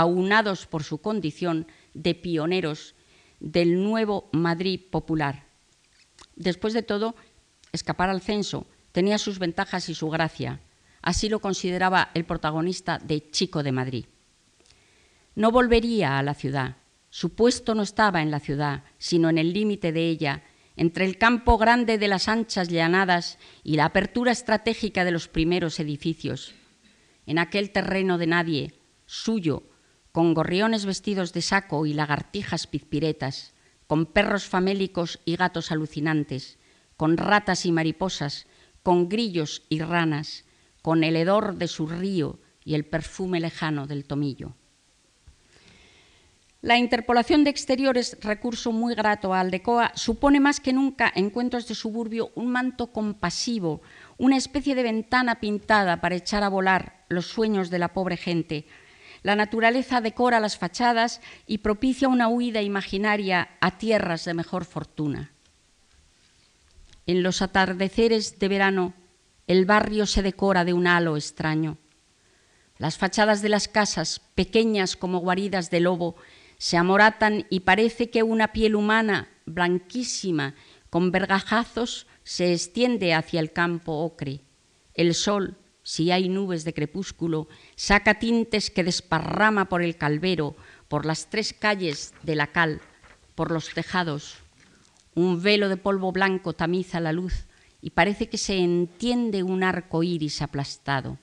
[0.00, 2.94] aunados por su condición de pioneros
[3.40, 5.46] del nuevo Madrid popular.
[6.36, 7.14] Después de todo,
[7.72, 10.60] escapar al censo tenía sus ventajas y su gracia.
[11.02, 14.06] Así lo consideraba el protagonista de Chico de Madrid.
[15.34, 16.76] No volvería a la ciudad.
[17.10, 20.42] Su puesto no estaba en la ciudad, sino en el límite de ella,
[20.76, 25.80] entre el campo grande de las anchas llanadas y la apertura estratégica de los primeros
[25.80, 26.54] edificios.
[27.26, 28.74] En aquel terreno de nadie,
[29.06, 29.64] suyo,
[30.12, 33.54] con gorriones vestidos de saco y lagartijas pizpiretas,
[33.86, 36.58] con perros famélicos y gatos alucinantes,
[36.96, 38.46] con ratas y mariposas,
[38.82, 40.44] con grillos y ranas,
[40.82, 44.54] con el hedor de su río y el perfume lejano del tomillo.
[46.60, 51.68] La interpolación de exteriores, recurso muy grato a Aldecoa, supone más que nunca en cuentos
[51.68, 53.80] de suburbio un manto compasivo,
[54.16, 58.66] una especie de ventana pintada para echar a volar los sueños de la pobre gente,
[59.22, 65.32] la naturaleza decora las fachadas y propicia una huida imaginaria a tierras de mejor fortuna.
[67.06, 68.94] En los atardeceres de verano,
[69.46, 71.78] el barrio se decora de un halo extraño.
[72.76, 76.16] Las fachadas de las casas, pequeñas como guaridas de lobo,
[76.58, 80.54] se amoratan y parece que una piel humana, blanquísima,
[80.90, 84.42] con vergajazos, se extiende hacia el campo ocre.
[84.94, 85.56] El sol,
[85.88, 90.54] si hay nubes de crepúsculo, saca tintes que desparrama por el calvero,
[90.86, 92.82] por las tres calles de la cal,
[93.34, 94.36] por los tejados.
[95.14, 97.46] Un velo de polvo blanco tamiza la luz
[97.80, 101.18] y parece que se entiende un arco iris aplastado.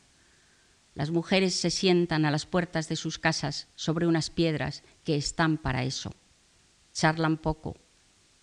[0.95, 5.59] Las mujeres se sientan a las puertas de sus casas sobre unas piedras que están
[5.59, 6.11] para eso.
[6.91, 7.77] Charlan poco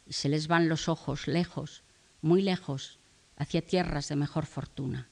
[0.06, 1.82] y se les van los ojos lejos,
[2.20, 3.00] muy lejos,
[3.36, 5.08] hacia tierras de mejor fortuna.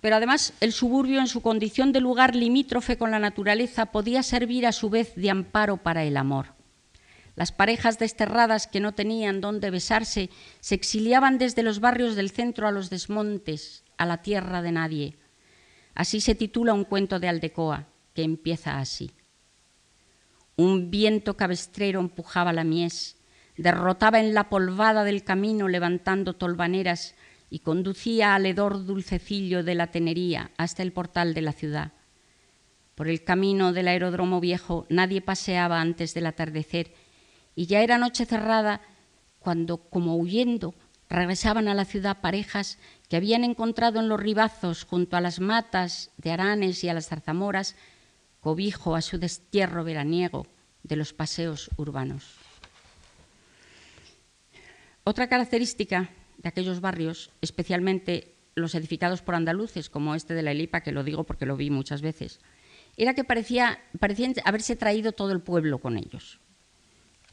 [0.00, 4.66] Pero además el suburbio en su condición de lugar limítrofe con la naturaleza podía servir
[4.66, 6.54] a su vez de amparo para el amor.
[7.36, 12.66] Las parejas desterradas que no tenían dónde besarse se exiliaban desde los barrios del centro
[12.66, 15.16] a los desmontes, a la tierra de nadie.
[15.94, 19.12] Así se titula un cuento de Aldecoa, que empieza así.
[20.56, 23.16] Un viento cabestrero empujaba la mies,
[23.56, 27.14] derrotaba en la polvada del camino levantando tolvaneras
[27.50, 31.92] y conducía al hedor dulcecillo de la tenería hasta el portal de la ciudad.
[32.94, 36.94] Por el camino del aeródromo viejo nadie paseaba antes del atardecer
[37.56, 38.80] y ya era noche cerrada
[39.40, 40.74] cuando, como huyendo,
[41.08, 46.12] regresaban a la ciudad parejas que habían encontrado en los ribazos junto a las matas
[46.18, 47.74] de aranes y a las zarzamoras
[48.40, 50.46] cobijo a su destierro veraniego
[50.84, 52.36] de los paseos urbanos.
[55.04, 56.10] Otra característica
[56.42, 61.04] de aquellos barrios, especialmente los edificados por andaluces, como este de la Elipa, que lo
[61.04, 62.40] digo porque lo vi muchas veces,
[62.96, 66.40] era que parecía, parecían haberse traído todo el pueblo con ellos.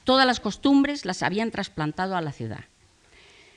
[0.04, 2.66] Todas las costumbres las habían trasplantado a la ciudad.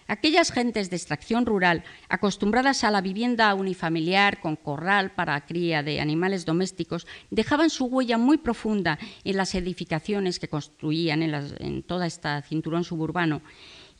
[0.08, 6.00] Aquellas gentes de extracción rural, acostumbradas a la vivienda unifamiliar con corral para cría de
[6.00, 12.08] animales domésticos, dejaban su huella muy profunda en las edificaciones que construían en, en toda
[12.08, 13.42] esta cinturón suburbano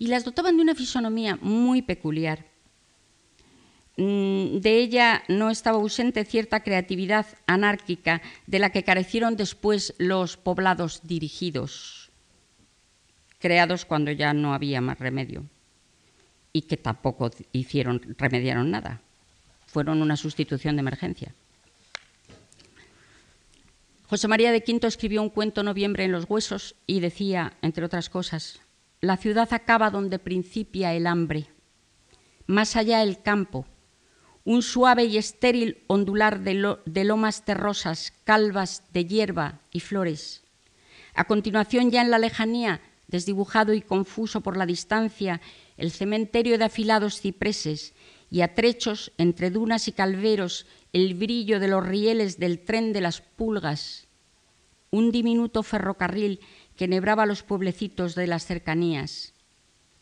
[0.00, 2.46] y las dotaban de una fisonomía muy peculiar.
[3.98, 10.38] Mm, de ella no estaba ausente cierta creatividad anárquica de la que carecieron después los
[10.38, 12.10] poblados dirigidos,
[13.38, 15.44] creados cuando ya no había más remedio
[16.54, 19.02] y que tampoco hicieron, remediaron nada.
[19.66, 21.34] Fueron una sustitución de emergencia.
[24.08, 28.08] José María de Quinto escribió un cuento Noviembre en los huesos y decía, entre otras
[28.08, 28.60] cosas,
[29.00, 31.48] la ciudad acaba donde principia el hambre.
[32.46, 33.66] Más allá el campo,
[34.44, 40.42] un suave y estéril ondular de, lomas terrosas, calvas de hierba y flores.
[41.14, 45.40] A continuación, ya en la lejanía, desdibujado y confuso por la distancia,
[45.76, 47.94] el cementerio de afilados cipreses
[48.30, 53.00] y a trechos entre dunas y calveros el brillo de los rieles del tren de
[53.00, 54.08] las pulgas,
[54.90, 56.40] un diminuto ferrocarril
[56.80, 59.34] que nebraba los pueblecitos de las cercanías.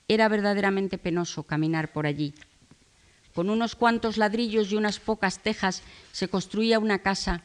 [0.06, 2.34] Era verdaderamente penoso caminar por allí.
[3.34, 7.42] Con unos cuantos ladrillos y unas pocas tejas se construía una casa,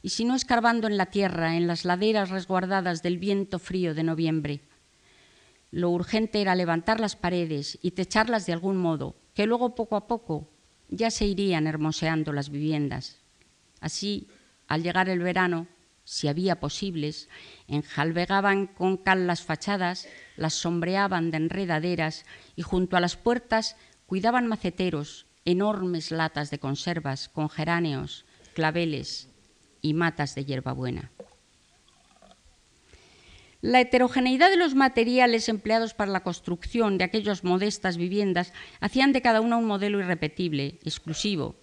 [0.00, 4.02] y si no escarbando en la tierra, en las laderas resguardadas del viento frío de
[4.02, 4.60] noviembre.
[5.70, 10.06] Lo urgente era levantar las paredes y techarlas de algún modo, que luego poco a
[10.06, 10.48] poco
[10.88, 13.18] ya se irían hermoseando las viviendas.
[13.82, 14.28] Así,
[14.68, 15.66] al llegar el verano,
[16.10, 17.28] si había posibles,
[17.68, 22.24] enjalvegaban con cal las fachadas, las sombreaban de enredaderas
[22.56, 29.28] y junto a las puertas cuidaban maceteros, enormes latas de conservas con geráneos, claveles
[29.82, 31.12] y matas de hierbabuena.
[33.60, 39.22] La heterogeneidad de los materiales empleados para la construcción de aquellas modestas viviendas hacían de
[39.22, 41.54] cada una un modelo irrepetible, exclusivo.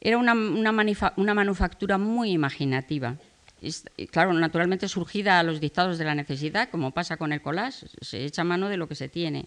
[0.00, 3.16] Era una, manufactura muy imaginativa.
[4.10, 8.24] Claro, naturalmente surgida a los dictados de la necesidad, como pasa con el collage, se
[8.24, 9.46] echa mano de lo que se tiene.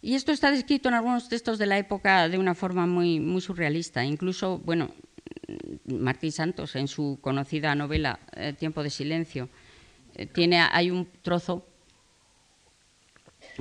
[0.00, 3.40] Y esto está descrito en algunos textos de la época de una forma muy, muy
[3.40, 4.04] surrealista.
[4.04, 4.90] Incluso, bueno,
[5.86, 9.48] Martín Santos, en su conocida novela eh, Tiempo de Silencio,
[10.14, 11.64] eh, tiene, hay un trozo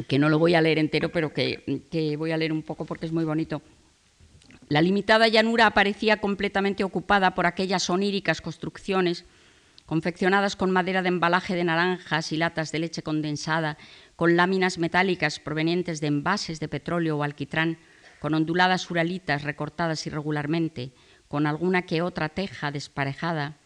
[0.07, 2.85] que no lo voy a leer entero, pero que, que voy a leer un poco
[2.85, 3.61] porque es muy bonito.
[4.71, 9.25] La limitada llanura aparecía completamente ocupada por aquellas oníricas construcciones
[9.85, 13.77] confeccionadas con madera de embalaje de naranjas y latas de leche condensada,
[14.15, 17.79] con láminas metálicas provenientes de envases de petróleo o alquitrán,
[18.21, 20.93] con onduladas uralitas recortadas irregularmente,
[21.27, 23.57] con alguna que otra teja desparejada,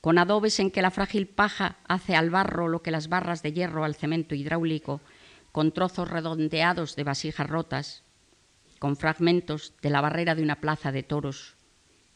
[0.00, 3.52] con adobes en que la frágil paja hace al barro lo que las barras de
[3.52, 5.00] hierro al cemento hidráulico,
[5.50, 8.04] con trozos redondeados de vasijas rotas,
[8.80, 11.54] con fragmentos de la barrera de una plaza de toros,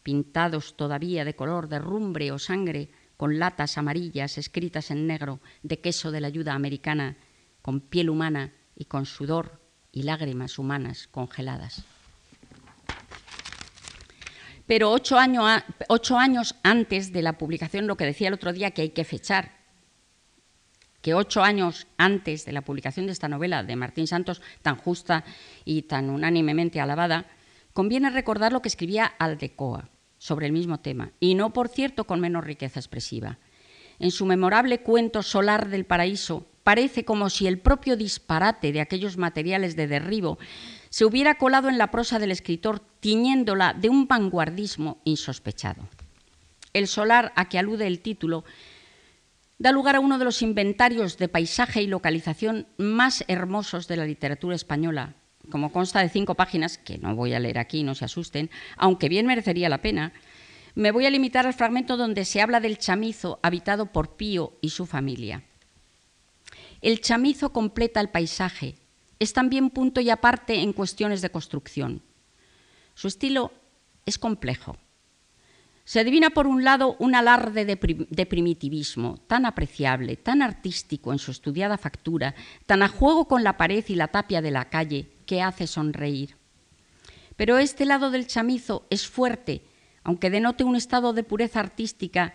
[0.02, 5.80] pintados todavía de color de rumbre o sangre, con latas amarillas escritas en negro de
[5.80, 7.18] queso de la ayuda americana,
[7.60, 9.60] con piel humana y con sudor
[9.92, 11.84] y lágrimas humanas congeladas.
[14.66, 18.90] Pero ocho años, antes de la publicación, lo que decía el otro día que hay
[18.90, 19.63] que fechar,
[21.04, 25.22] que ocho años antes de la publicación de esta novela de Martín Santos, tan justa
[25.66, 27.26] y tan unánimemente alabada,
[27.74, 32.20] conviene recordar lo que escribía Aldecoa sobre el mismo tema, y no, por cierto, con
[32.20, 33.38] menos riqueza expresiva.
[33.98, 39.18] En su memorable cuento Solar del Paraíso, parece como si el propio disparate de aquellos
[39.18, 40.38] materiales de derribo
[40.88, 45.86] se hubiera colado en la prosa del escritor, tiñéndola de un vanguardismo insospechado.
[46.72, 48.44] El solar a que alude el título
[49.58, 54.06] da lugar a uno de los inventarios de paisaje y localización más hermosos de la
[54.06, 55.14] literatura española,
[55.50, 59.08] como consta de cinco páginas, que no voy a leer aquí, no se asusten, aunque
[59.08, 60.12] bien merecería la pena,
[60.74, 64.70] me voy a limitar al fragmento donde se habla del chamizo habitado por Pío y
[64.70, 65.44] su familia.
[66.80, 68.76] El chamizo completa el paisaje,
[69.20, 72.02] es también punto y aparte en cuestiones de construcción.
[72.94, 73.52] Su estilo
[74.04, 74.76] es complejo.
[75.84, 81.30] Se adivina por un lado un alarde de, primitivismo tan apreciable, tan artístico en su
[81.30, 85.42] estudiada factura, tan a juego con la pared y la tapia de la calle, que
[85.42, 86.36] hace sonreír.
[87.36, 89.66] Pero este lado del chamizo es fuerte,
[90.04, 92.34] aunque denote un estado de pureza artística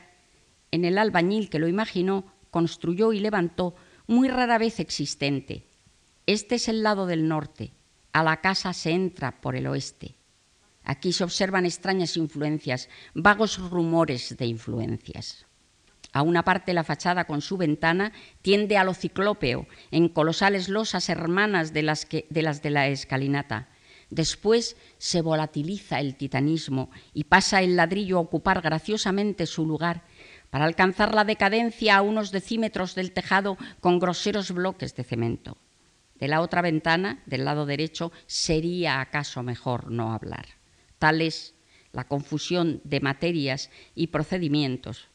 [0.71, 3.75] en el albañil que lo imaginó, construyó y levantó,
[4.05, 5.65] muy rara vez existente,
[6.29, 7.73] este es el lado del norte.
[8.13, 10.18] A la casa se entra por el oeste.
[10.83, 15.45] Aquí se observan extrañas influencias, vagos rumores de influencias.
[16.11, 18.11] A una parte la fachada con su ventana
[18.41, 23.69] tiende a lo ciclópeo, en colosales losas hermanas de las, de las de la escalinata.
[24.09, 30.03] Después se volatiliza el titanismo y pasa el ladrillo a ocupar graciosamente su lugar
[30.49, 35.57] para alcanzar la decadencia a unos decímetros del tejado con groseros bloques de cemento.
[36.15, 40.58] De la otra ventana, del lado derecho, sería acaso mejor no hablar.
[40.99, 41.55] Tal es
[41.91, 45.07] la confusión de materias y procedimientos.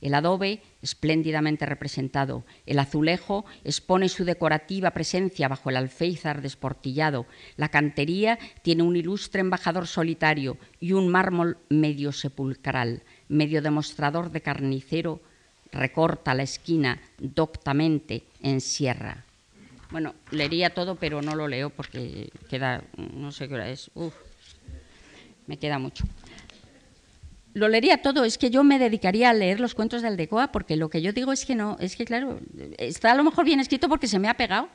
[0.00, 7.24] El adobe, espléndidamente representado, el azulejo expone su decorativa presencia bajo el alféizar desportillado,
[7.56, 14.42] la cantería tiene un ilustre embajador solitario y un mármol medio sepulcral, medio demostrador de
[14.42, 15.22] carnicero,
[15.72, 19.24] recorta la esquina doctamente en sierra.
[19.90, 23.90] Bueno, leería todo, pero no lo leo porque queda, no sé qué hora es.
[23.94, 24.14] Uf,
[25.46, 26.04] me queda mucho.
[27.54, 30.76] lo leería todo, es que yo me dedicaría a leer los cuentos de Aldecoa, porque
[30.76, 32.40] lo que yo digo es que no, es que claro,
[32.78, 34.68] está a lo mejor bien escrito porque se me ha pegado.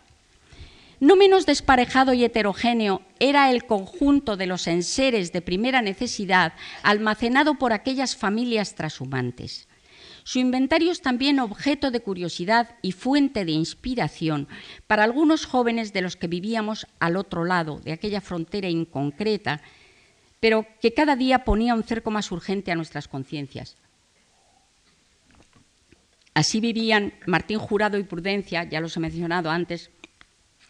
[1.01, 6.53] No menos desparejado y heterogéneo era el conjunto de los enseres de primera necesidad
[6.84, 9.70] almacenado por aquellas familias trashumantes.
[10.26, 14.47] Su inventario es también objeto de curiosidad y fuente de inspiración
[14.88, 19.61] para algunos jóvenes de los que vivíamos al otro lado de aquella frontera inconcreta
[20.40, 23.76] pero que cada día ponía un cerco más urgente a nuestras conciencias.
[26.34, 29.92] Así vivían Martín Jurado y Prudencia, ya los he mencionado antes,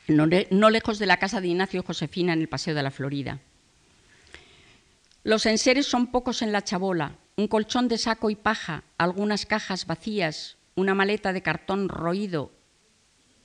[0.08, 3.40] no, lejos de la casa de Ignacio y Josefina en el Paseo de la Florida.
[5.24, 9.86] Los enseres son pocos en la chabola, un colchón de saco y paja, algunas cajas
[9.86, 12.52] vacías, una maleta de cartón roído,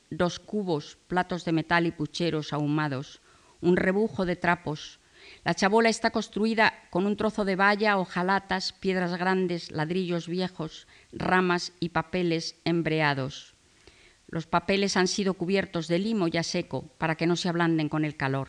[0.09, 3.21] dos cubos, platos de metal y pucheros ahumados,
[3.61, 5.01] un rebujo de trapos,
[5.45, 11.73] la chabola está construida con un trozo de valla, hojalatas, piedras grandes, ladrillos viejos, ramas
[11.81, 13.55] y papeles embreados.
[14.27, 18.05] Los papeles han sido cubiertos de limo ya seco para que no se ablanden con
[18.05, 18.49] el calor.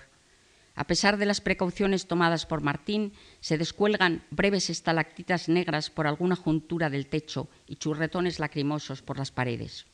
[0.75, 6.35] A pesar de las precauciones tomadas por Martín, se descuelgan breves estalactitas negras por alguna
[6.35, 9.85] juntura del techo y churretones lacrimosos por las paredes.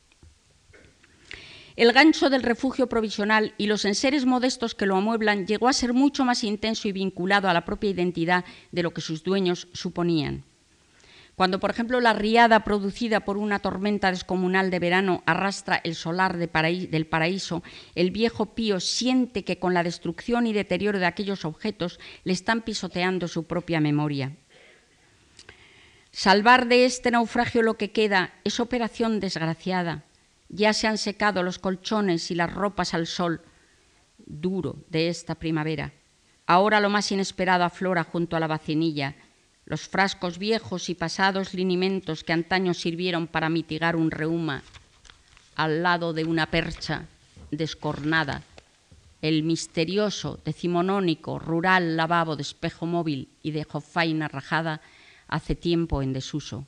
[1.75, 5.93] El gancho del refugio provisional y los enseres modestos que lo amueblan llegó a ser
[5.93, 10.43] mucho más intenso y vinculado a la propia identidad de lo que sus dueños suponían.
[11.35, 16.37] Cuando, por ejemplo, la riada producida por una tormenta descomunal de verano arrastra el solar
[16.37, 17.63] del paraíso,
[17.95, 22.61] el viejo pío siente que con la destrucción y deterioro de aquellos objetos le están
[22.61, 24.35] pisoteando su propia memoria.
[26.11, 30.03] Salvar de este naufragio lo que queda es operación desgraciada
[30.53, 33.41] ya se han secado los colchones y las ropas al sol
[34.17, 35.93] duro de esta primavera.
[36.45, 39.15] Ahora lo más inesperado aflora junto a la vacinilla,
[39.65, 44.63] los frascos viejos y pasados linimentos que antaño sirvieron para mitigar un reuma,
[45.55, 47.05] al lado de una percha
[47.51, 48.43] descornada,
[49.21, 54.81] el misterioso, decimonónico, rural lavabo de espejo móvil y de jofaina rajada
[55.27, 56.65] hace tiempo en desuso.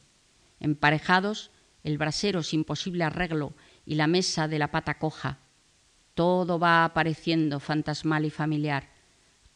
[0.59, 1.51] Emparejados,
[1.83, 3.53] el brasero sin posible arreglo
[3.85, 5.39] y la mesa de la pata coja.
[6.13, 8.89] Todo va apareciendo fantasmal y familiar.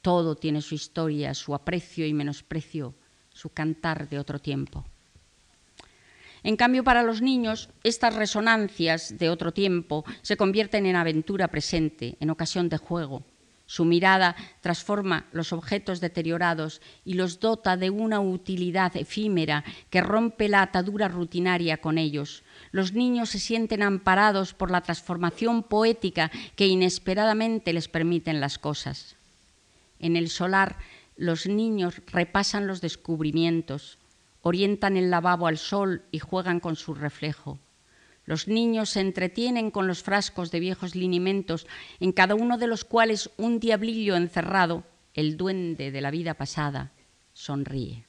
[0.01, 2.95] Todo tiene su historia, su aprecio y menosprecio,
[3.31, 4.85] su cantar de otro tiempo.
[6.43, 12.15] En cambio, para los niños, estas resonancias de otro tiempo se convierten en aventura presente,
[12.19, 13.23] en ocasión de juego,
[13.67, 20.47] su mirada transforma los objetos deteriorados y los dota de una utilidad efímera que rompe
[20.47, 22.43] la atadura rutinaria con ellos.
[22.71, 29.17] Los niños se sienten amparados por la transformación poética que inesperadamente les permiten las cosas.
[29.99, 30.77] En el solar,
[31.17, 33.97] los niños repasan los descubrimientos,
[34.43, 37.59] orientan el lavabo al sol y juegan con su reflejo.
[38.27, 41.65] Los niños se entretienen con los frascos de viejos linimentos,
[42.01, 46.91] en cada uno de los cuales un diablillo encerrado, el duende de la vida pasada,
[47.31, 48.03] sonríe.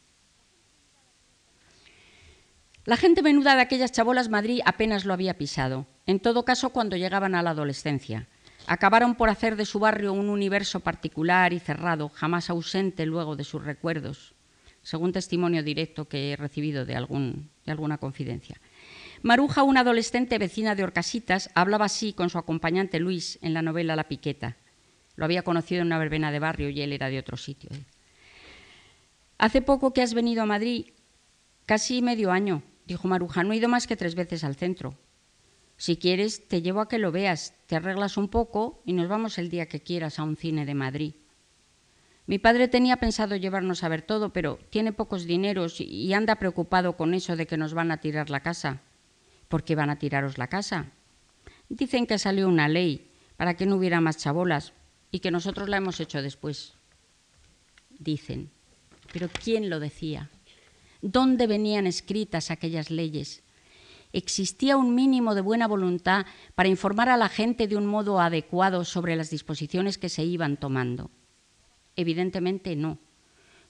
[2.85, 6.97] La gente menuda de aquellas chabolas Madrid apenas lo había pisado, en todo caso cuando
[6.97, 8.27] llegaban a la adolescencia.
[8.67, 13.45] Acabaron por hacer de su barrio un universo particular y cerrado, jamás ausente luego de
[13.45, 14.35] sus recuerdos,
[14.83, 18.61] según testimonio directo que he recibido de, de alguna confidencia.
[19.23, 23.97] Maruja, una adolescente vecina de Orcasitas, hablaba así con su acompañante Luis en la novela
[23.97, 24.57] La Piqueta.
[25.17, 27.71] Lo había conocido en una verbena de barrio y él era de otro sitio.
[29.39, 30.87] Hace poco que has venido a Madrid,
[31.67, 33.43] casi medio año, dijo Maruja.
[33.43, 34.95] No he ido más que tres veces al centro.
[35.77, 39.39] Si quieres, te llevo a que lo veas, te arreglas un poco y nos vamos
[39.39, 41.15] el día que quieras a un cine de Madrid.
[42.27, 46.97] Mi padre tenía pensado llevarnos a ver todo, pero tiene pocos dineros y anda preocupado
[46.97, 48.83] con eso de que nos van a tirar la casa.
[49.49, 50.93] ¿Por qué van a tiraros la casa?
[51.69, 54.73] Dicen que salió una ley para que no hubiera más chabolas
[55.11, 56.75] y que nosotros la hemos hecho después.
[57.99, 58.51] Dicen,
[59.13, 60.31] pero ¿quién lo decía?
[61.03, 63.43] ¿Dónde venían escritas aquellas leyes?
[64.13, 66.25] ¿Existía un mínimo de buena voluntad
[66.55, 70.57] para informar a la gente de un modo adecuado sobre las disposiciones que se iban
[70.57, 71.11] tomando?
[71.95, 72.99] Evidentemente no.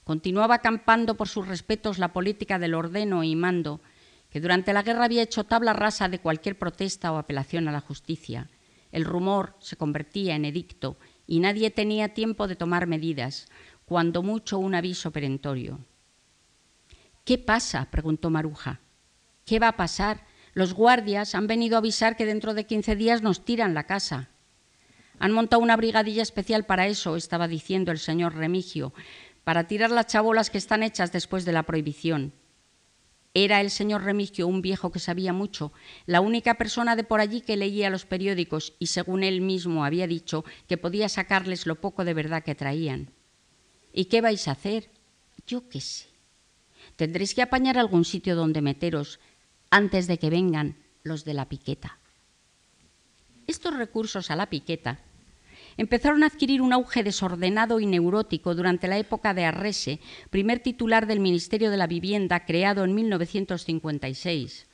[0.03, 3.81] Continuaba acampando por sus respetos la política del ordeno y mando,
[4.29, 7.81] que durante la guerra había hecho tabla rasa de cualquier protesta o apelación a la
[7.81, 8.49] justicia.
[8.91, 13.47] El rumor se convertía en edicto y nadie tenía tiempo de tomar medidas,
[13.85, 15.79] cuando mucho un aviso perentorio.
[17.23, 17.89] ¿Qué pasa?
[17.91, 18.79] preguntó Maruja.
[19.45, 20.25] ¿Qué va a pasar?
[20.53, 24.29] Los guardias han venido a avisar que dentro de quince días nos tiran la casa.
[25.19, 28.93] Han montado una brigadilla especial para eso, estaba diciendo el señor Remigio,
[29.43, 32.33] para tirar las chabolas que están hechas después de la prohibición.
[33.33, 35.71] Era el señor Remigio un viejo que sabía mucho,
[36.07, 40.07] la única persona de por allí que leía los periódicos y según él mismo había
[40.07, 43.11] dicho que podía sacarles lo poco de verdad que traían.
[43.93, 44.89] ¿Y qué vais a hacer?
[45.45, 46.07] Yo qué sé.
[46.95, 49.19] Tendréis que apañar algún sitio donde meteros
[49.69, 51.99] antes de que vengan los de la piqueta.
[53.45, 54.99] Estos recursos a la piqueta
[55.79, 61.07] empezaron a adquirir un auge desordenado y neurótico durante la época de Arrese, primer titular
[61.07, 64.67] del Ministerio de la Vivienda creado en 1956.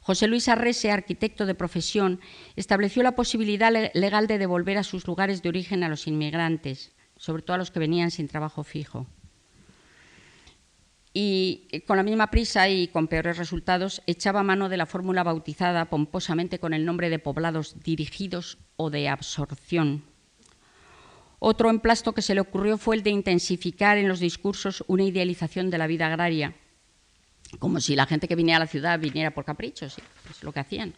[0.00, 2.20] José Luis Arrese, arquitecto de profesión,
[2.56, 7.42] estableció la posibilidad legal de devolver a sus lugares de origen a los inmigrantes, sobre
[7.42, 9.06] todo a los que venían sin trabajo fijo.
[11.12, 15.24] Y eh, con la misma prisa y con peores resultados, echaba mano de la fórmula
[15.24, 20.04] bautizada pomposamente con el nombre de poblados dirigidos o de absorción,
[21.38, 25.70] otro emplasto que se le ocurrió fue el de intensificar en los discursos una idealización
[25.70, 26.54] de la vida agraria,
[27.58, 29.96] como si la gente que viniera a la ciudad viniera por caprichos,
[30.30, 30.94] es lo que hacían.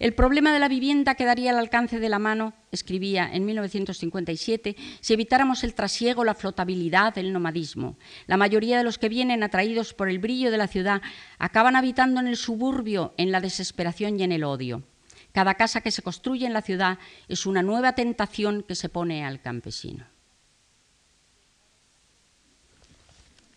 [0.00, 5.12] El problema de la vivienda quedaría al alcance de la mano, escribía en 1957, si
[5.12, 7.98] evitáramos el trasiego, la flotabilidad, el nomadismo.
[8.26, 11.02] La mayoría de los que vienen atraídos por el brillo de la ciudad
[11.38, 14.84] acaban habitando en el suburbio, en la desesperación y en el odio.
[15.32, 19.24] Cada casa que se construye en la ciudad es una nueva tentación que se pone
[19.24, 20.06] al campesino.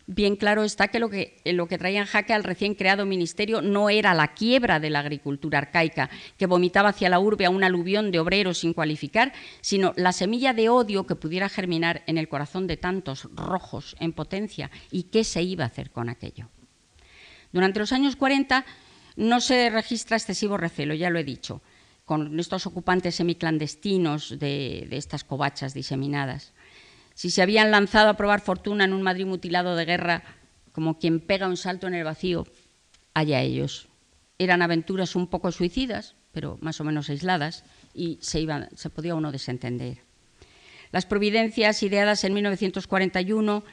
[0.06, 3.62] Bien claro está que lo, que lo que traía en jaque al recién creado ministerio
[3.62, 7.64] no era la quiebra de la agricultura arcaica, que vomitaba hacia la urbe a un
[7.64, 12.28] aluvión de obreros sin cualificar, sino la semilla de odio que pudiera germinar en el
[12.28, 16.50] corazón de tantos rojos en potencia y qué se iba a hacer con aquello.
[17.54, 18.66] Durante los años 40
[19.16, 21.62] no se registra excesivo recelo, ya lo he dicho,
[22.06, 26.54] con estos ocupantes semiclandestinos de, estas covachas diseminadas.
[27.14, 30.24] Si se habían lanzado a probar fortuna en un Madrid mutilado de guerra,
[30.72, 32.48] como quien pega un salto en el vacío,
[33.14, 33.88] allá ellos.
[34.40, 38.46] Eran aventuras un poco suicidas, pero más o menos aisladas, y se,
[38.76, 40.00] se podía uno desentender.
[40.92, 43.64] Las providencias ideadas en 1941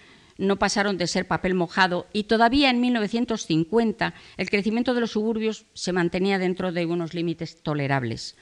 [0.40, 5.66] no pasaron de ser papel mojado y todavía en 1950 el crecimiento de los suburbios
[5.74, 8.36] se mantenía dentro de unos límites tolerables.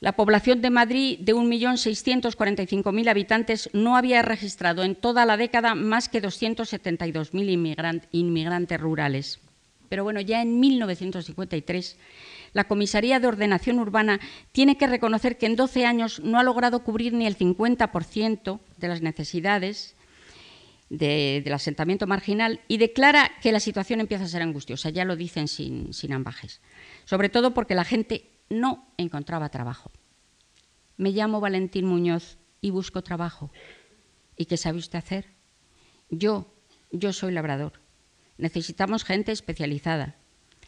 [0.00, 6.08] La población de Madrid, de 1.645.000 habitantes, no había registrado en toda la década más
[6.08, 9.40] que 272.000 inmigrantes rurales.
[9.88, 11.96] Pero bueno, ya en 1953
[12.52, 14.20] la Comisaría de Ordenación Urbana
[14.52, 18.88] tiene que reconocer que en 12 años no ha logrado cubrir ni el 50% de
[18.88, 19.94] las necesidades
[20.90, 25.48] del asentamiento marginal y declara que la situación empieza a ser angustiosa, ya lo dicen
[25.48, 26.60] sin, sin ambajes,
[27.04, 29.90] sobre todo porque la gente no encontraba trabajo.
[30.96, 33.50] Me llamo Valentín Muñoz y busco trabajo.
[34.36, 35.26] ¿Y qué sabe usted hacer?
[36.10, 36.46] Yo,
[36.90, 37.74] yo soy labrador.
[38.38, 40.16] Necesitamos gente especializada.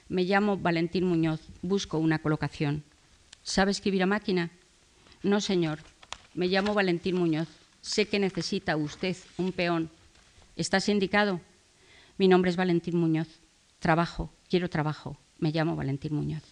[0.09, 2.85] Me llamo Valentín Muñoz, busco una colocación.
[3.43, 4.51] ¿Sabe escribir a máquina?
[5.23, 5.79] No, señor.
[6.35, 7.49] Me llamo Valentín Muñoz.
[7.81, 9.91] Sé que necesita usted un peón
[10.61, 11.41] ¿Estás indicado?
[12.19, 13.41] Mi nombre es Valentín Muñoz.
[13.79, 15.17] Trabajo, quiero trabajo.
[15.39, 16.43] Me llamo Valentín Muñoz.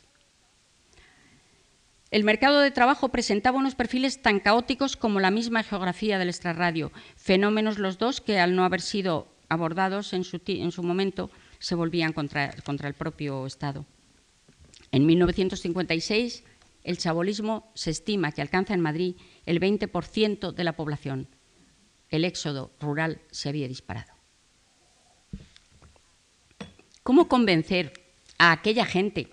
[2.11, 6.90] El mercado de trabajo presentaba unos perfiles tan caóticos como la misma geografía del extrarradio,
[7.16, 11.74] fenómenos los dos que al no haber sido abordados en su, en su momento se
[11.74, 13.84] volvían contra, contra el propio Estado.
[14.90, 16.44] En 1956,
[16.82, 21.28] el chabolismo se estima que alcanza en Madrid el 20% de la población,
[22.11, 24.12] el éxodo rural se había disparado.
[27.02, 27.92] ¿Cómo convencer
[28.38, 29.28] a aquella gente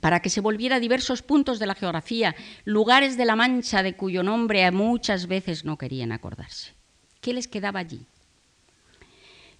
[0.00, 2.34] para que se volviera a diversos puntos de la geografía,
[2.64, 6.74] lugares de la Mancha de cuyo nombre muchas veces no querían acordarse?
[7.20, 8.06] ¿Qué les quedaba allí?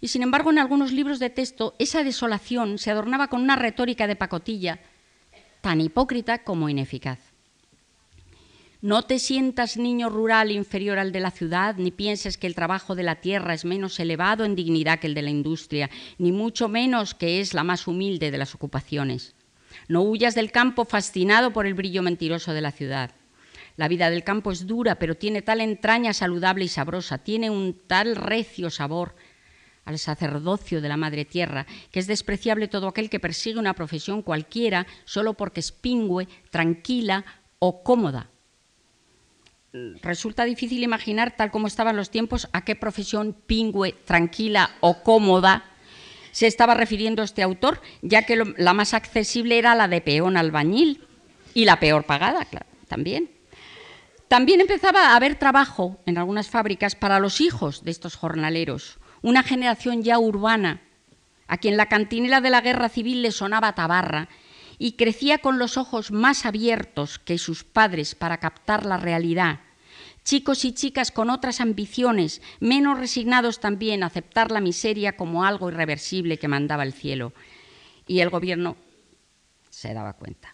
[0.01, 4.07] Y sin embargo, en algunos libros de texto, esa desolación se adornaba con una retórica
[4.07, 4.81] de pacotilla
[5.61, 7.28] tan hipócrita como ineficaz.
[8.81, 12.95] No te sientas niño rural inferior al de la ciudad, ni pienses que el trabajo
[12.95, 16.69] de la tierra es menos elevado en dignidad que el de la industria, ni mucho
[16.69, 19.35] menos que es la más humilde de las ocupaciones.
[19.89, 23.11] No huyas del campo fascinado por el brillo mentiroso de la ciudad.
[23.77, 27.77] La vida del campo es dura, pero tiene tal entraña saludable y sabrosa, tiene un
[27.85, 29.17] tal recio sabor
[29.87, 34.23] al sacerdocio de la madre tierra, que es despreciable todo aquel que persigue una profesión
[34.23, 37.25] cualquiera solo porque es pingüe, tranquila
[37.59, 38.31] o cómoda
[39.73, 45.65] resulta difícil imaginar, tal como estaban los tiempos, a qué profesión pingüe, tranquila o cómoda
[46.33, 51.05] se estaba refiriendo este autor, ya que la más accesible era la de peón albañil
[51.55, 53.31] y la peor pagada, claro, también.
[54.29, 59.43] También empezaba a haber trabajo en algunas fábricas para los hijos de estos jornaleros, una
[59.43, 60.83] generación ya urbana,
[61.49, 64.29] a quien la cantinela de la guerra civil le sonaba tabarra
[64.79, 69.61] y crecía con los ojos más abiertos que sus padres para captar la realidad.
[70.25, 75.69] Chicos y chicas con otras ambiciones, menos resignados también a aceptar la miseria como algo
[75.69, 77.33] irreversible que mandaba el cielo.
[78.07, 78.77] Y el gobierno
[79.71, 80.53] se daba cuenta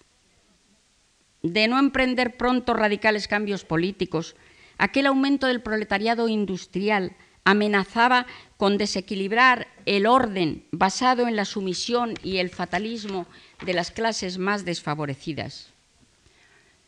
[1.45, 4.35] de no emprender pronto radicales cambios políticos,
[4.79, 7.14] aquel aumento del proletariado industrial
[7.45, 8.26] amenazaba
[8.57, 13.26] con desequilibrar el orden basado en la sumisión y el fatalismo
[13.64, 15.74] de las clases más desfavorecidas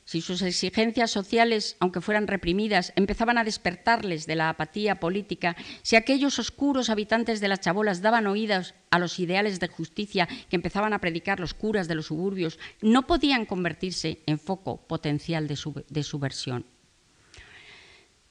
[0.07, 5.97] si sus exigencias sociales, aunque fueran reprimidas, empezaban a despertarles de la apatía política, si
[5.97, 10.93] aquellos oscuros habitantes de las chabolas daban oídos a los ideales de justicia que empezaban
[10.93, 16.03] a predicar los curas de los suburbios, no podían convertirse en foco potencial de, de
[16.05, 16.65] subversión.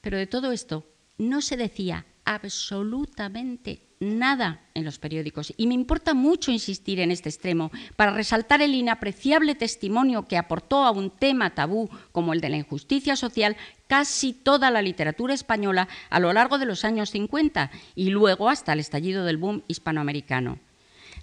[0.00, 0.86] Pero de todo esto
[1.18, 5.54] no se decía absolutamente nada en los periódicos.
[5.56, 10.84] Y me importa mucho insistir en este extremo para resaltar el inapreciable testimonio que aportó
[10.84, 13.56] a un tema tabú como el de la injusticia social
[13.86, 18.74] casi toda la literatura española a lo largo de los años 50 y luego hasta
[18.74, 20.58] el estallido del boom hispanoamericano.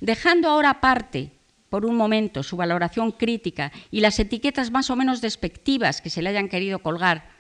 [0.02, 1.32] Dejando ahora aparte
[1.70, 6.22] por un momento su valoración crítica y las etiquetas más o menos despectivas que se
[6.22, 7.33] le hayan querido colgar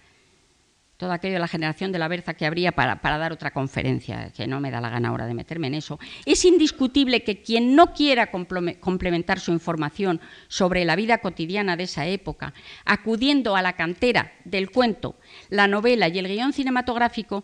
[1.04, 4.48] todo aquello de la generación de la Berza que habría para, dar otra conferencia, que
[4.48, 7.94] no me da la gana ahora de meterme en eso, es indiscutible que quien no
[7.94, 12.54] quiera complementar su información sobre la vida cotidiana de esa época,
[12.86, 15.18] acudiendo a la cantera del cuento,
[15.50, 17.44] la novela y el guion cinematográfico,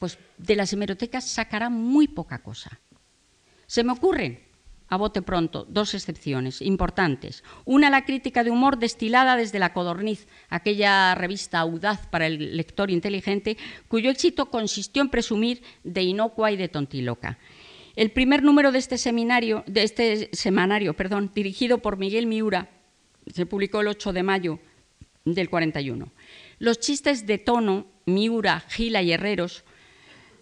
[0.00, 2.80] pues de las hemerotecas sacará muy poca cosa.
[3.68, 4.40] Se me ocurren
[4.88, 7.44] a bote pronto, dos excepciones importantes.
[7.64, 12.90] Una, la crítica de humor destilada desde La Codorniz, aquella revista audaz para el lector
[12.90, 13.56] inteligente,
[13.88, 17.38] cuyo éxito consistió en presumir de inocua y de tontiloca.
[17.96, 22.70] El primer número de este, seminario, de este semanario, perdón, dirigido por Miguel Miura,
[23.32, 24.58] se publicó el 8 de mayo
[25.24, 26.10] del 41.
[26.60, 29.64] Los chistes de tono, Miura, Gila y Herreros,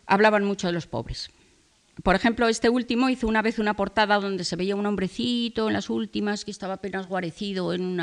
[0.06, 1.30] hablaban mucho de los pobres
[2.02, 5.72] por ejemplo, este último hizo una vez una portada donde se veía un hombrecito en
[5.72, 8.00] las últimas que estaba apenas guarecido en,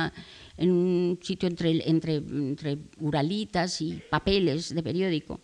[0.57, 5.41] un sitio entre, entre, uralitas y papeles de periódico.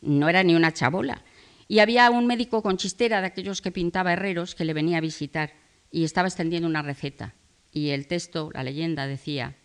[0.00, 1.24] No era ni una chabola.
[1.68, 5.02] Y había un médico con chistera de aquellos que pintaba herreros que le venía a
[5.02, 5.52] visitar
[5.92, 7.34] y estaba extendiendo una receta.
[7.72, 9.56] Y el texto, la leyenda, decía,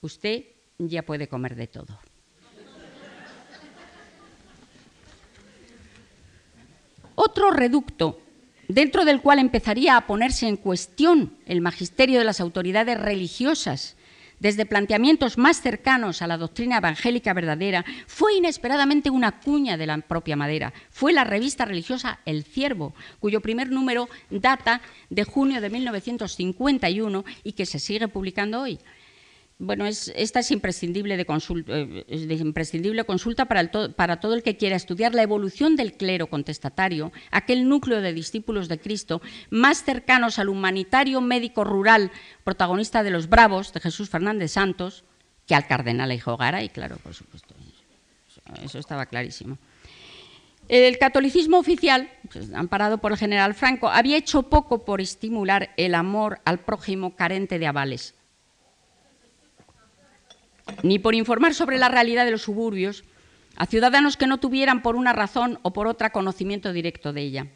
[0.00, 0.44] usted
[0.78, 1.98] ya puede comer de todo.
[7.20, 8.20] Otro reducto
[8.68, 13.96] dentro del cual empezaría a ponerse en cuestión el magisterio de las autoridades religiosas,
[14.38, 19.98] desde planteamientos más cercanos a la doctrina evangélica verdadera, fue inesperadamente una cuña de la
[19.98, 20.72] propia Madera.
[20.90, 27.52] Fue la revista religiosa El Ciervo, cuyo primer número data de junio de 1951 y
[27.54, 28.78] que se sigue publicando hoy.
[29.60, 35.16] Bueno, esta es imprescindible, de consulta, eh, imprescindible consulta para, todo el que quiera estudiar
[35.16, 41.20] la evolución del clero contestatario, aquel núcleo de discípulos de Cristo más cercanos al humanitario
[41.20, 42.12] médico rural
[42.44, 45.02] protagonista de los Bravos, de Jesús Fernández Santos,
[45.44, 47.52] que al cardenal Hijo y claro, por supuesto,
[48.62, 49.58] eso estaba clarísimo.
[50.68, 55.96] El catolicismo oficial, pues, amparado por el general Franco, había hecho poco por estimular el
[55.96, 58.14] amor al prójimo carente de avales
[60.82, 63.04] ni por informar sobre la realidad de los suburbios
[63.56, 67.46] a ciudadanos que no tuvieran por una razón o por otra conocimiento directo de ella.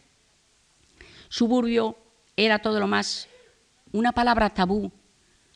[1.29, 1.97] Suburbio
[2.37, 3.29] era todo lo más
[3.93, 4.91] una palabra tabú,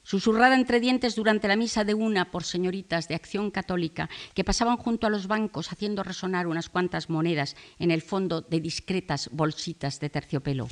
[0.03, 4.77] susurrada entre dientes durante la misa de una por señoritas de acción católica que pasaban
[4.77, 9.99] junto a los bancos haciendo resonar unas cuantas monedas en el fondo de discretas bolsitas
[9.99, 10.69] de terciopelo.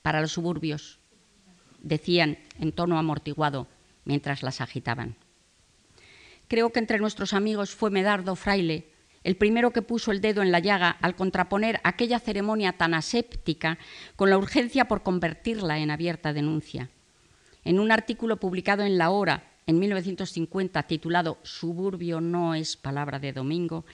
[0.00, 0.98] Para los suburbios,
[1.82, 3.68] decían en tono amortiguado
[4.04, 5.16] mientras las agitaban.
[6.48, 8.88] Creo que entre nuestros amigos fue Medardo Fraile,
[9.22, 13.78] el primero que puso el dedo en la llaga al contraponer aquella ceremonia tan aséptica
[14.16, 16.90] con la urgencia por convertirla en abierta denuncia.
[17.64, 23.32] En un artículo publicado en La Hora en 1950 titulado Suburbio no es palabra de
[23.32, 23.86] domingo,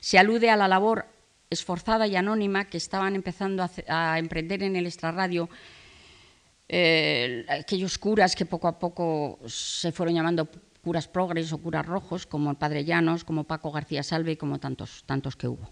[0.00, 1.06] se alude a la labor
[1.50, 5.50] esforzada y anónima que estaban empezando a, emprender en el extrarradio
[6.68, 10.48] eh, aquellos curas que poco a poco se fueron llamando
[10.82, 14.58] curas progres o curas rojos, como el padre Llanos, como Paco García Salve y como
[14.58, 15.70] tantos, tantos que hubo.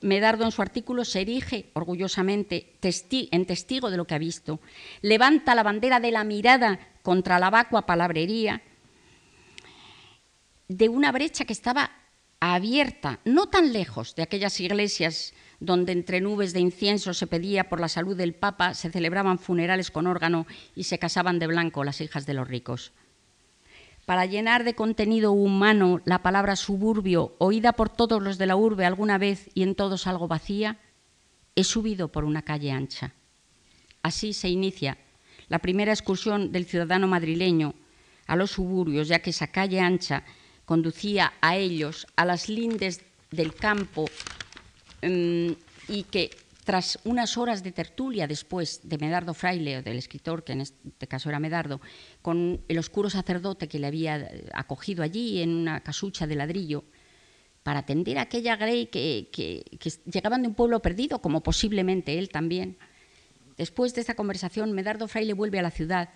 [0.00, 4.60] Medardo en su artículo se erige orgullosamente en testigo de lo que ha visto,
[5.02, 8.62] levanta la bandera de la mirada contra la vacua palabrería
[10.68, 11.90] de una brecha que estaba
[12.40, 17.80] abierta, no tan lejos de aquellas iglesias donde entre nubes de incienso se pedía por
[17.80, 20.46] la salud del Papa, se celebraban funerales con órgano
[20.76, 22.92] y se casaban de blanco las hijas de los ricos.
[24.08, 28.86] Para llenar de contenido humano la palabra suburbio, oída por todos los de la urbe
[28.86, 30.78] alguna vez y en todos algo vacía,
[31.54, 33.12] he subido por una calle ancha.
[34.02, 34.96] Así se inicia
[35.50, 37.74] la primera excursión del ciudadano madrileño
[38.26, 40.24] a los suburbios, ya que esa calle ancha
[40.64, 44.06] conducía a ellos, a las lindes del campo,
[45.02, 45.54] em,
[45.86, 46.30] y que
[46.68, 51.06] tras unas horas de tertulia después de Medardo Fraile, o del escritor, que en este
[51.08, 51.80] caso era Medardo,
[52.20, 56.84] con el oscuro sacerdote que le había acogido allí en una casucha de ladrillo,
[57.62, 62.28] para atender a aquella Grey que, que llegaban de un pueblo perdido, como posiblemente él
[62.28, 62.76] también.
[63.56, 66.10] Después de esta conversación, Medardo Fraile vuelve a la ciudad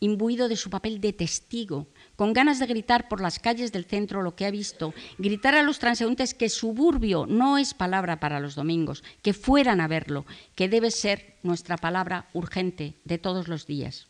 [0.00, 1.86] imbuido de su papel de testigo,
[2.18, 5.62] con ganas de gritar por las calles del centro lo que ha visto, gritar a
[5.62, 10.68] los transeúntes que suburbio no es palabra para los domingos, que fueran a verlo, que
[10.68, 14.08] debe ser nuestra palabra urgente de todos los días.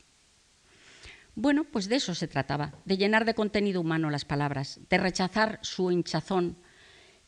[1.34, 5.58] Bueno, pues de eso se trataba, de llenar de contenido humano las palabras, de rechazar
[5.60, 6.56] su hinchazón,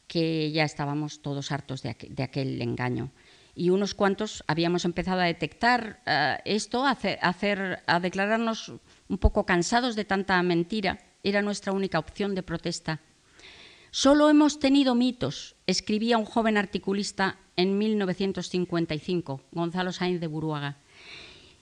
[0.06, 3.12] que ya estábamos todos hartos de, aquel engaño
[3.54, 8.72] y unos cuantos habíamos empezado a detectar eh, esto, a, hacer, a declararnos
[9.08, 10.98] un poco cansados de tanta mentira.
[11.22, 13.00] Era nuestra única opción de protesta.
[13.90, 20.78] Solo hemos tenido mitos, escribía un joven articulista en 1955, Gonzalo Sáenz de Buruaga.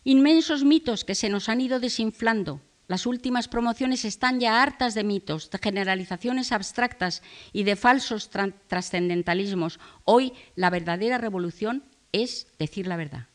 [0.05, 2.61] Inmensos mitos que se nos han ido desinflando.
[2.89, 7.23] Las últimas promociones están ya hartas de mitos, de generalizaciones abstractas
[7.53, 8.31] y de falsos
[8.67, 9.79] trascendentalismos.
[10.05, 13.27] Hoy la verdadera revolución es decir la verdad.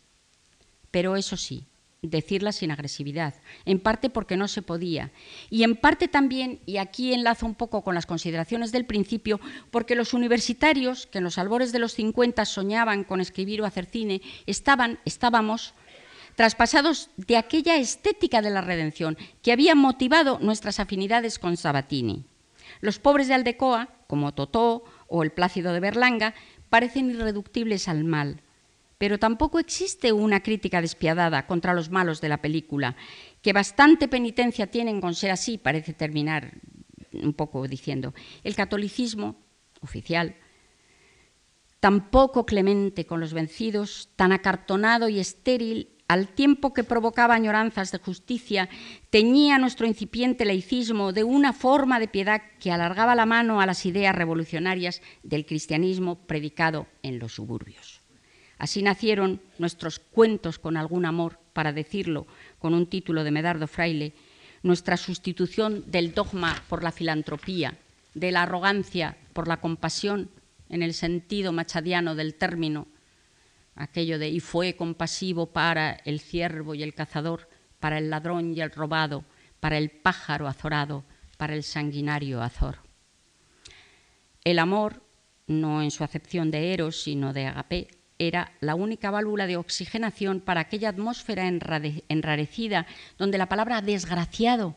[0.90, 1.68] Pero eso sí,
[2.02, 3.36] decirla sin agresividad,
[3.66, 5.12] en parte porque no se podía,
[5.50, 9.40] y en parte también, y aquí enlazo un poco con las consideraciones del principio,
[9.72, 13.86] porque los universitarios, que en los albores de los 50 soñaban con escribir o hacer
[13.86, 15.74] cine, estaban, estábamos
[16.36, 22.26] traspasados de aquella estética de la redención que había motivado nuestras afinidades con Sabatini.
[22.82, 26.34] Los pobres de Aldecoa, como Totó o el Plácido de Berlanga,
[26.70, 28.42] parecen irreductibles al mal,
[28.98, 32.96] pero tampoco existe una crítica despiadada contra los malos de la película,
[33.42, 36.54] que bastante penitencia tienen con ser así, parece terminar
[37.12, 38.14] un poco diciendo.
[38.44, 39.36] El catolicismo
[39.82, 40.36] oficial,
[41.80, 47.92] tan poco clemente con los vencidos, tan acartonado y estéril, al tiempo que provocaba añoranzas
[47.92, 48.70] de justicia,
[49.10, 53.86] teñía nuestro incipiente laicismo de una forma de piedad que alargaba la mano a las
[53.86, 58.02] ideas revolucionarias del cristianismo predicado en los suburbios.
[58.58, 62.26] Así nacieron nuestros cuentos con algún amor, para decirlo
[62.60, 64.14] con un título de Medardo Fraile,
[64.64, 67.78] nuestra sustitución del dogma por la filantropía,
[68.14, 70.30] de la arrogancia por la compasión,
[70.70, 72.88] en el sentido machadiano del término,
[73.76, 77.50] aquello de y fue compasivo para el ciervo y el cazador,
[77.80, 79.26] para el ladrón y el robado,
[79.60, 81.04] para el pájaro azorado,
[81.38, 82.80] para el sanguinario azor.
[84.44, 85.04] El amor,
[85.48, 87.88] no en su acepción de eros, sino de agape,
[88.20, 92.86] era la única válvula de oxigenación para aquella atmósfera enrarecida
[93.18, 94.76] donde la palabra desgraciado,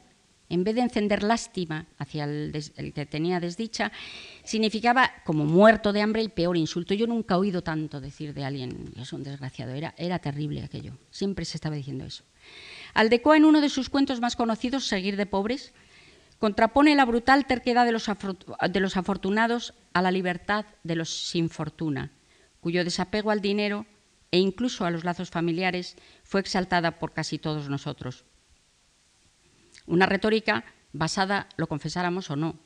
[0.48, 2.52] en vez de encender lástima hacia el,
[2.94, 3.92] que tenía desdicha,
[4.44, 6.94] significaba como muerto de hambre el peor insulto.
[6.94, 11.44] Yo nunca he oído tanto decir de alguien es un desgraciado, era, terrible aquello, siempre
[11.44, 12.24] se estaba diciendo eso.
[12.94, 15.72] Aldecoa, en uno de sus cuentos más conocidos, Seguir de pobres,
[16.38, 18.08] contrapone la brutal terquedad de los,
[18.70, 22.12] de los afortunados a la libertad de los sin fortuna
[22.66, 23.86] cuyo desapego al dinero
[24.32, 25.94] e incluso a los lazos familiares
[26.24, 28.24] fue exaltada por casi todos nosotros.
[29.86, 32.58] Una retórica basada, lo confesáramos o no,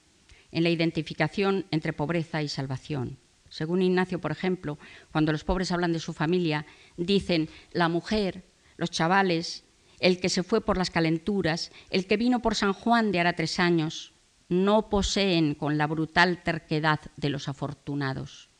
[0.52, 3.18] en la identificación entre pobreza y salvación.
[3.48, 4.78] Según Ignacio, por ejemplo,
[5.12, 6.66] cuando los pobres hablan de su familia,
[6.96, 8.44] dicen la mujer,
[8.76, 9.64] los chavales,
[9.98, 13.34] el que se fue por las calenturas, el que vino por San Juan de hará
[13.34, 14.12] tres años,
[14.48, 18.50] no poseen con la brutal terquedad de los afortunados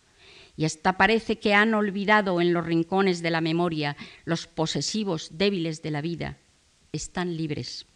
[0.60, 3.96] y hasta parece que han olvidado en los rincones de la memoria
[4.26, 6.36] los posesivos débiles de la vida.
[6.92, 7.86] Están libres.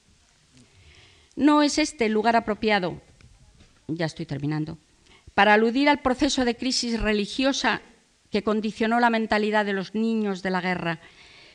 [1.36, 3.00] No es este el lugar apropiado,
[3.88, 4.78] ya estoy terminando,
[5.34, 7.82] para aludir al proceso de crisis religiosa
[8.30, 11.00] que condicionó la mentalidad de los niños de la guerra,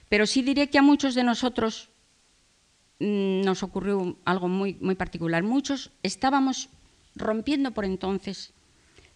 [0.10, 1.90] pero sí diré que a muchos de nosotros
[3.00, 5.44] mm, nos ocurrió algo muy, muy particular.
[5.44, 6.70] Muchos estábamos
[7.16, 8.54] rompiendo por entonces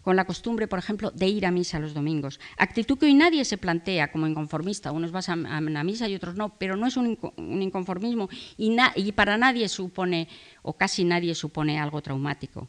[0.04, 2.38] con la costumbre, por ejemplo, de ir a misa los domingos.
[2.58, 4.92] Actitud que hoy nadie se plantea como inconformista.
[4.92, 8.28] Unos van a, misa y otros no, pero no es un, inconformismo
[8.58, 10.28] y, para nadie supone,
[10.62, 12.68] o casi nadie supone algo traumático.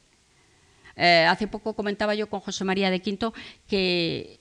[0.96, 3.34] Eh, hace poco comentaba yo con José María de Quinto
[3.68, 4.40] que,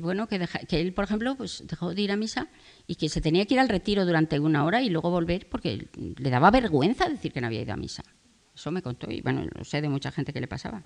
[0.00, 2.46] bueno, que, que, él, por ejemplo, pues dejó de ir a misa
[2.86, 5.88] y que se tenía que ir al retiro durante una hora y luego volver porque
[5.96, 8.04] le daba vergüenza decir que no había ido a misa.
[8.54, 10.84] Eso me contó y bueno, lo sé de mucha gente que le pasaba.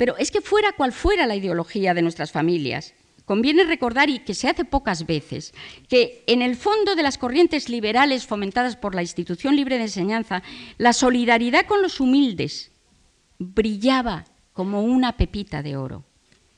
[0.00, 2.94] Pero es que fuera cual fuera la ideología de nuestras familias,
[3.26, 5.52] conviene recordar, y que se hace pocas veces,
[5.90, 10.42] que en el fondo de las corrientes liberales fomentadas por la institución libre de enseñanza,
[10.78, 12.72] la solidaridad con los humildes
[13.38, 14.24] brillaba
[14.54, 16.06] como una pepita de oro.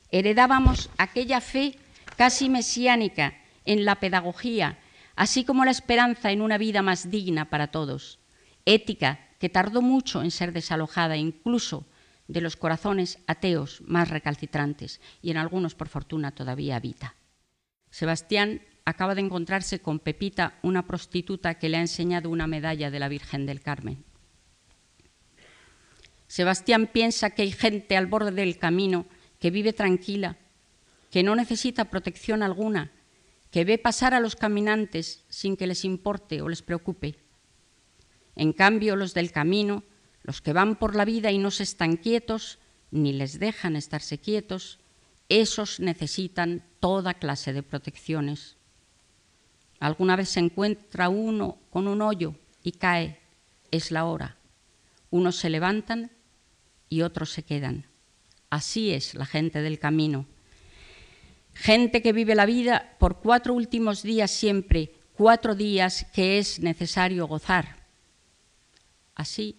[0.09, 1.75] Heredábamos aquella fe
[2.15, 3.33] casi mesiánica
[3.65, 4.79] en la pedagogía,
[5.17, 8.19] así como la esperanza en una vida más digna para todos,
[8.63, 11.85] ética que tardó mucho en ser desalojada incluso
[12.27, 17.15] de los corazones ateos más recalcitrantes y en algunos, por fortuna, todavía habita.
[17.89, 22.99] Sebastián acaba de encontrarse con Pepita, una prostituta que le ha enseñado una medalla de
[22.99, 24.03] la Virgen del Carmen.
[26.27, 29.05] Sebastián piensa que hay gente al borde del camino
[29.39, 30.37] que vive tranquila,
[31.11, 32.91] que no necesita protección alguna,
[33.51, 37.17] que ve pasar a los caminantes sin que les importe o les preocupe.
[38.35, 39.83] En cambio, los del camino
[40.23, 42.59] los que van por la vida y no se están quietos,
[42.91, 44.79] ni les dejan estarse quietos,
[45.29, 48.55] esos necesitan toda clase de protecciones.
[49.79, 53.19] Alguna vez se encuentra uno con un hoyo y cae,
[53.71, 54.37] es la hora.
[55.09, 56.11] Unos se levantan
[56.87, 57.85] y otros se quedan.
[58.49, 60.25] Así es la gente del camino.
[61.53, 67.27] Gente que vive la vida por cuatro últimos días siempre, cuatro días que es necesario
[67.27, 67.83] gozar.
[69.15, 69.57] Así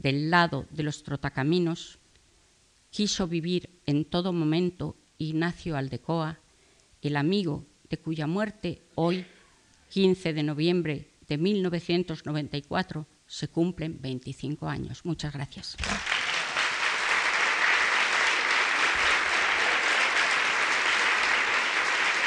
[0.00, 1.98] del lado de los trotacaminos,
[2.90, 6.38] quiso vivir en todo momento Ignacio Aldecoa,
[7.02, 9.26] el amigo de cuya muerte hoy,
[9.90, 15.04] 15 de noviembre de 1994, se cumplen 25 años.
[15.04, 15.76] Muchas gracias.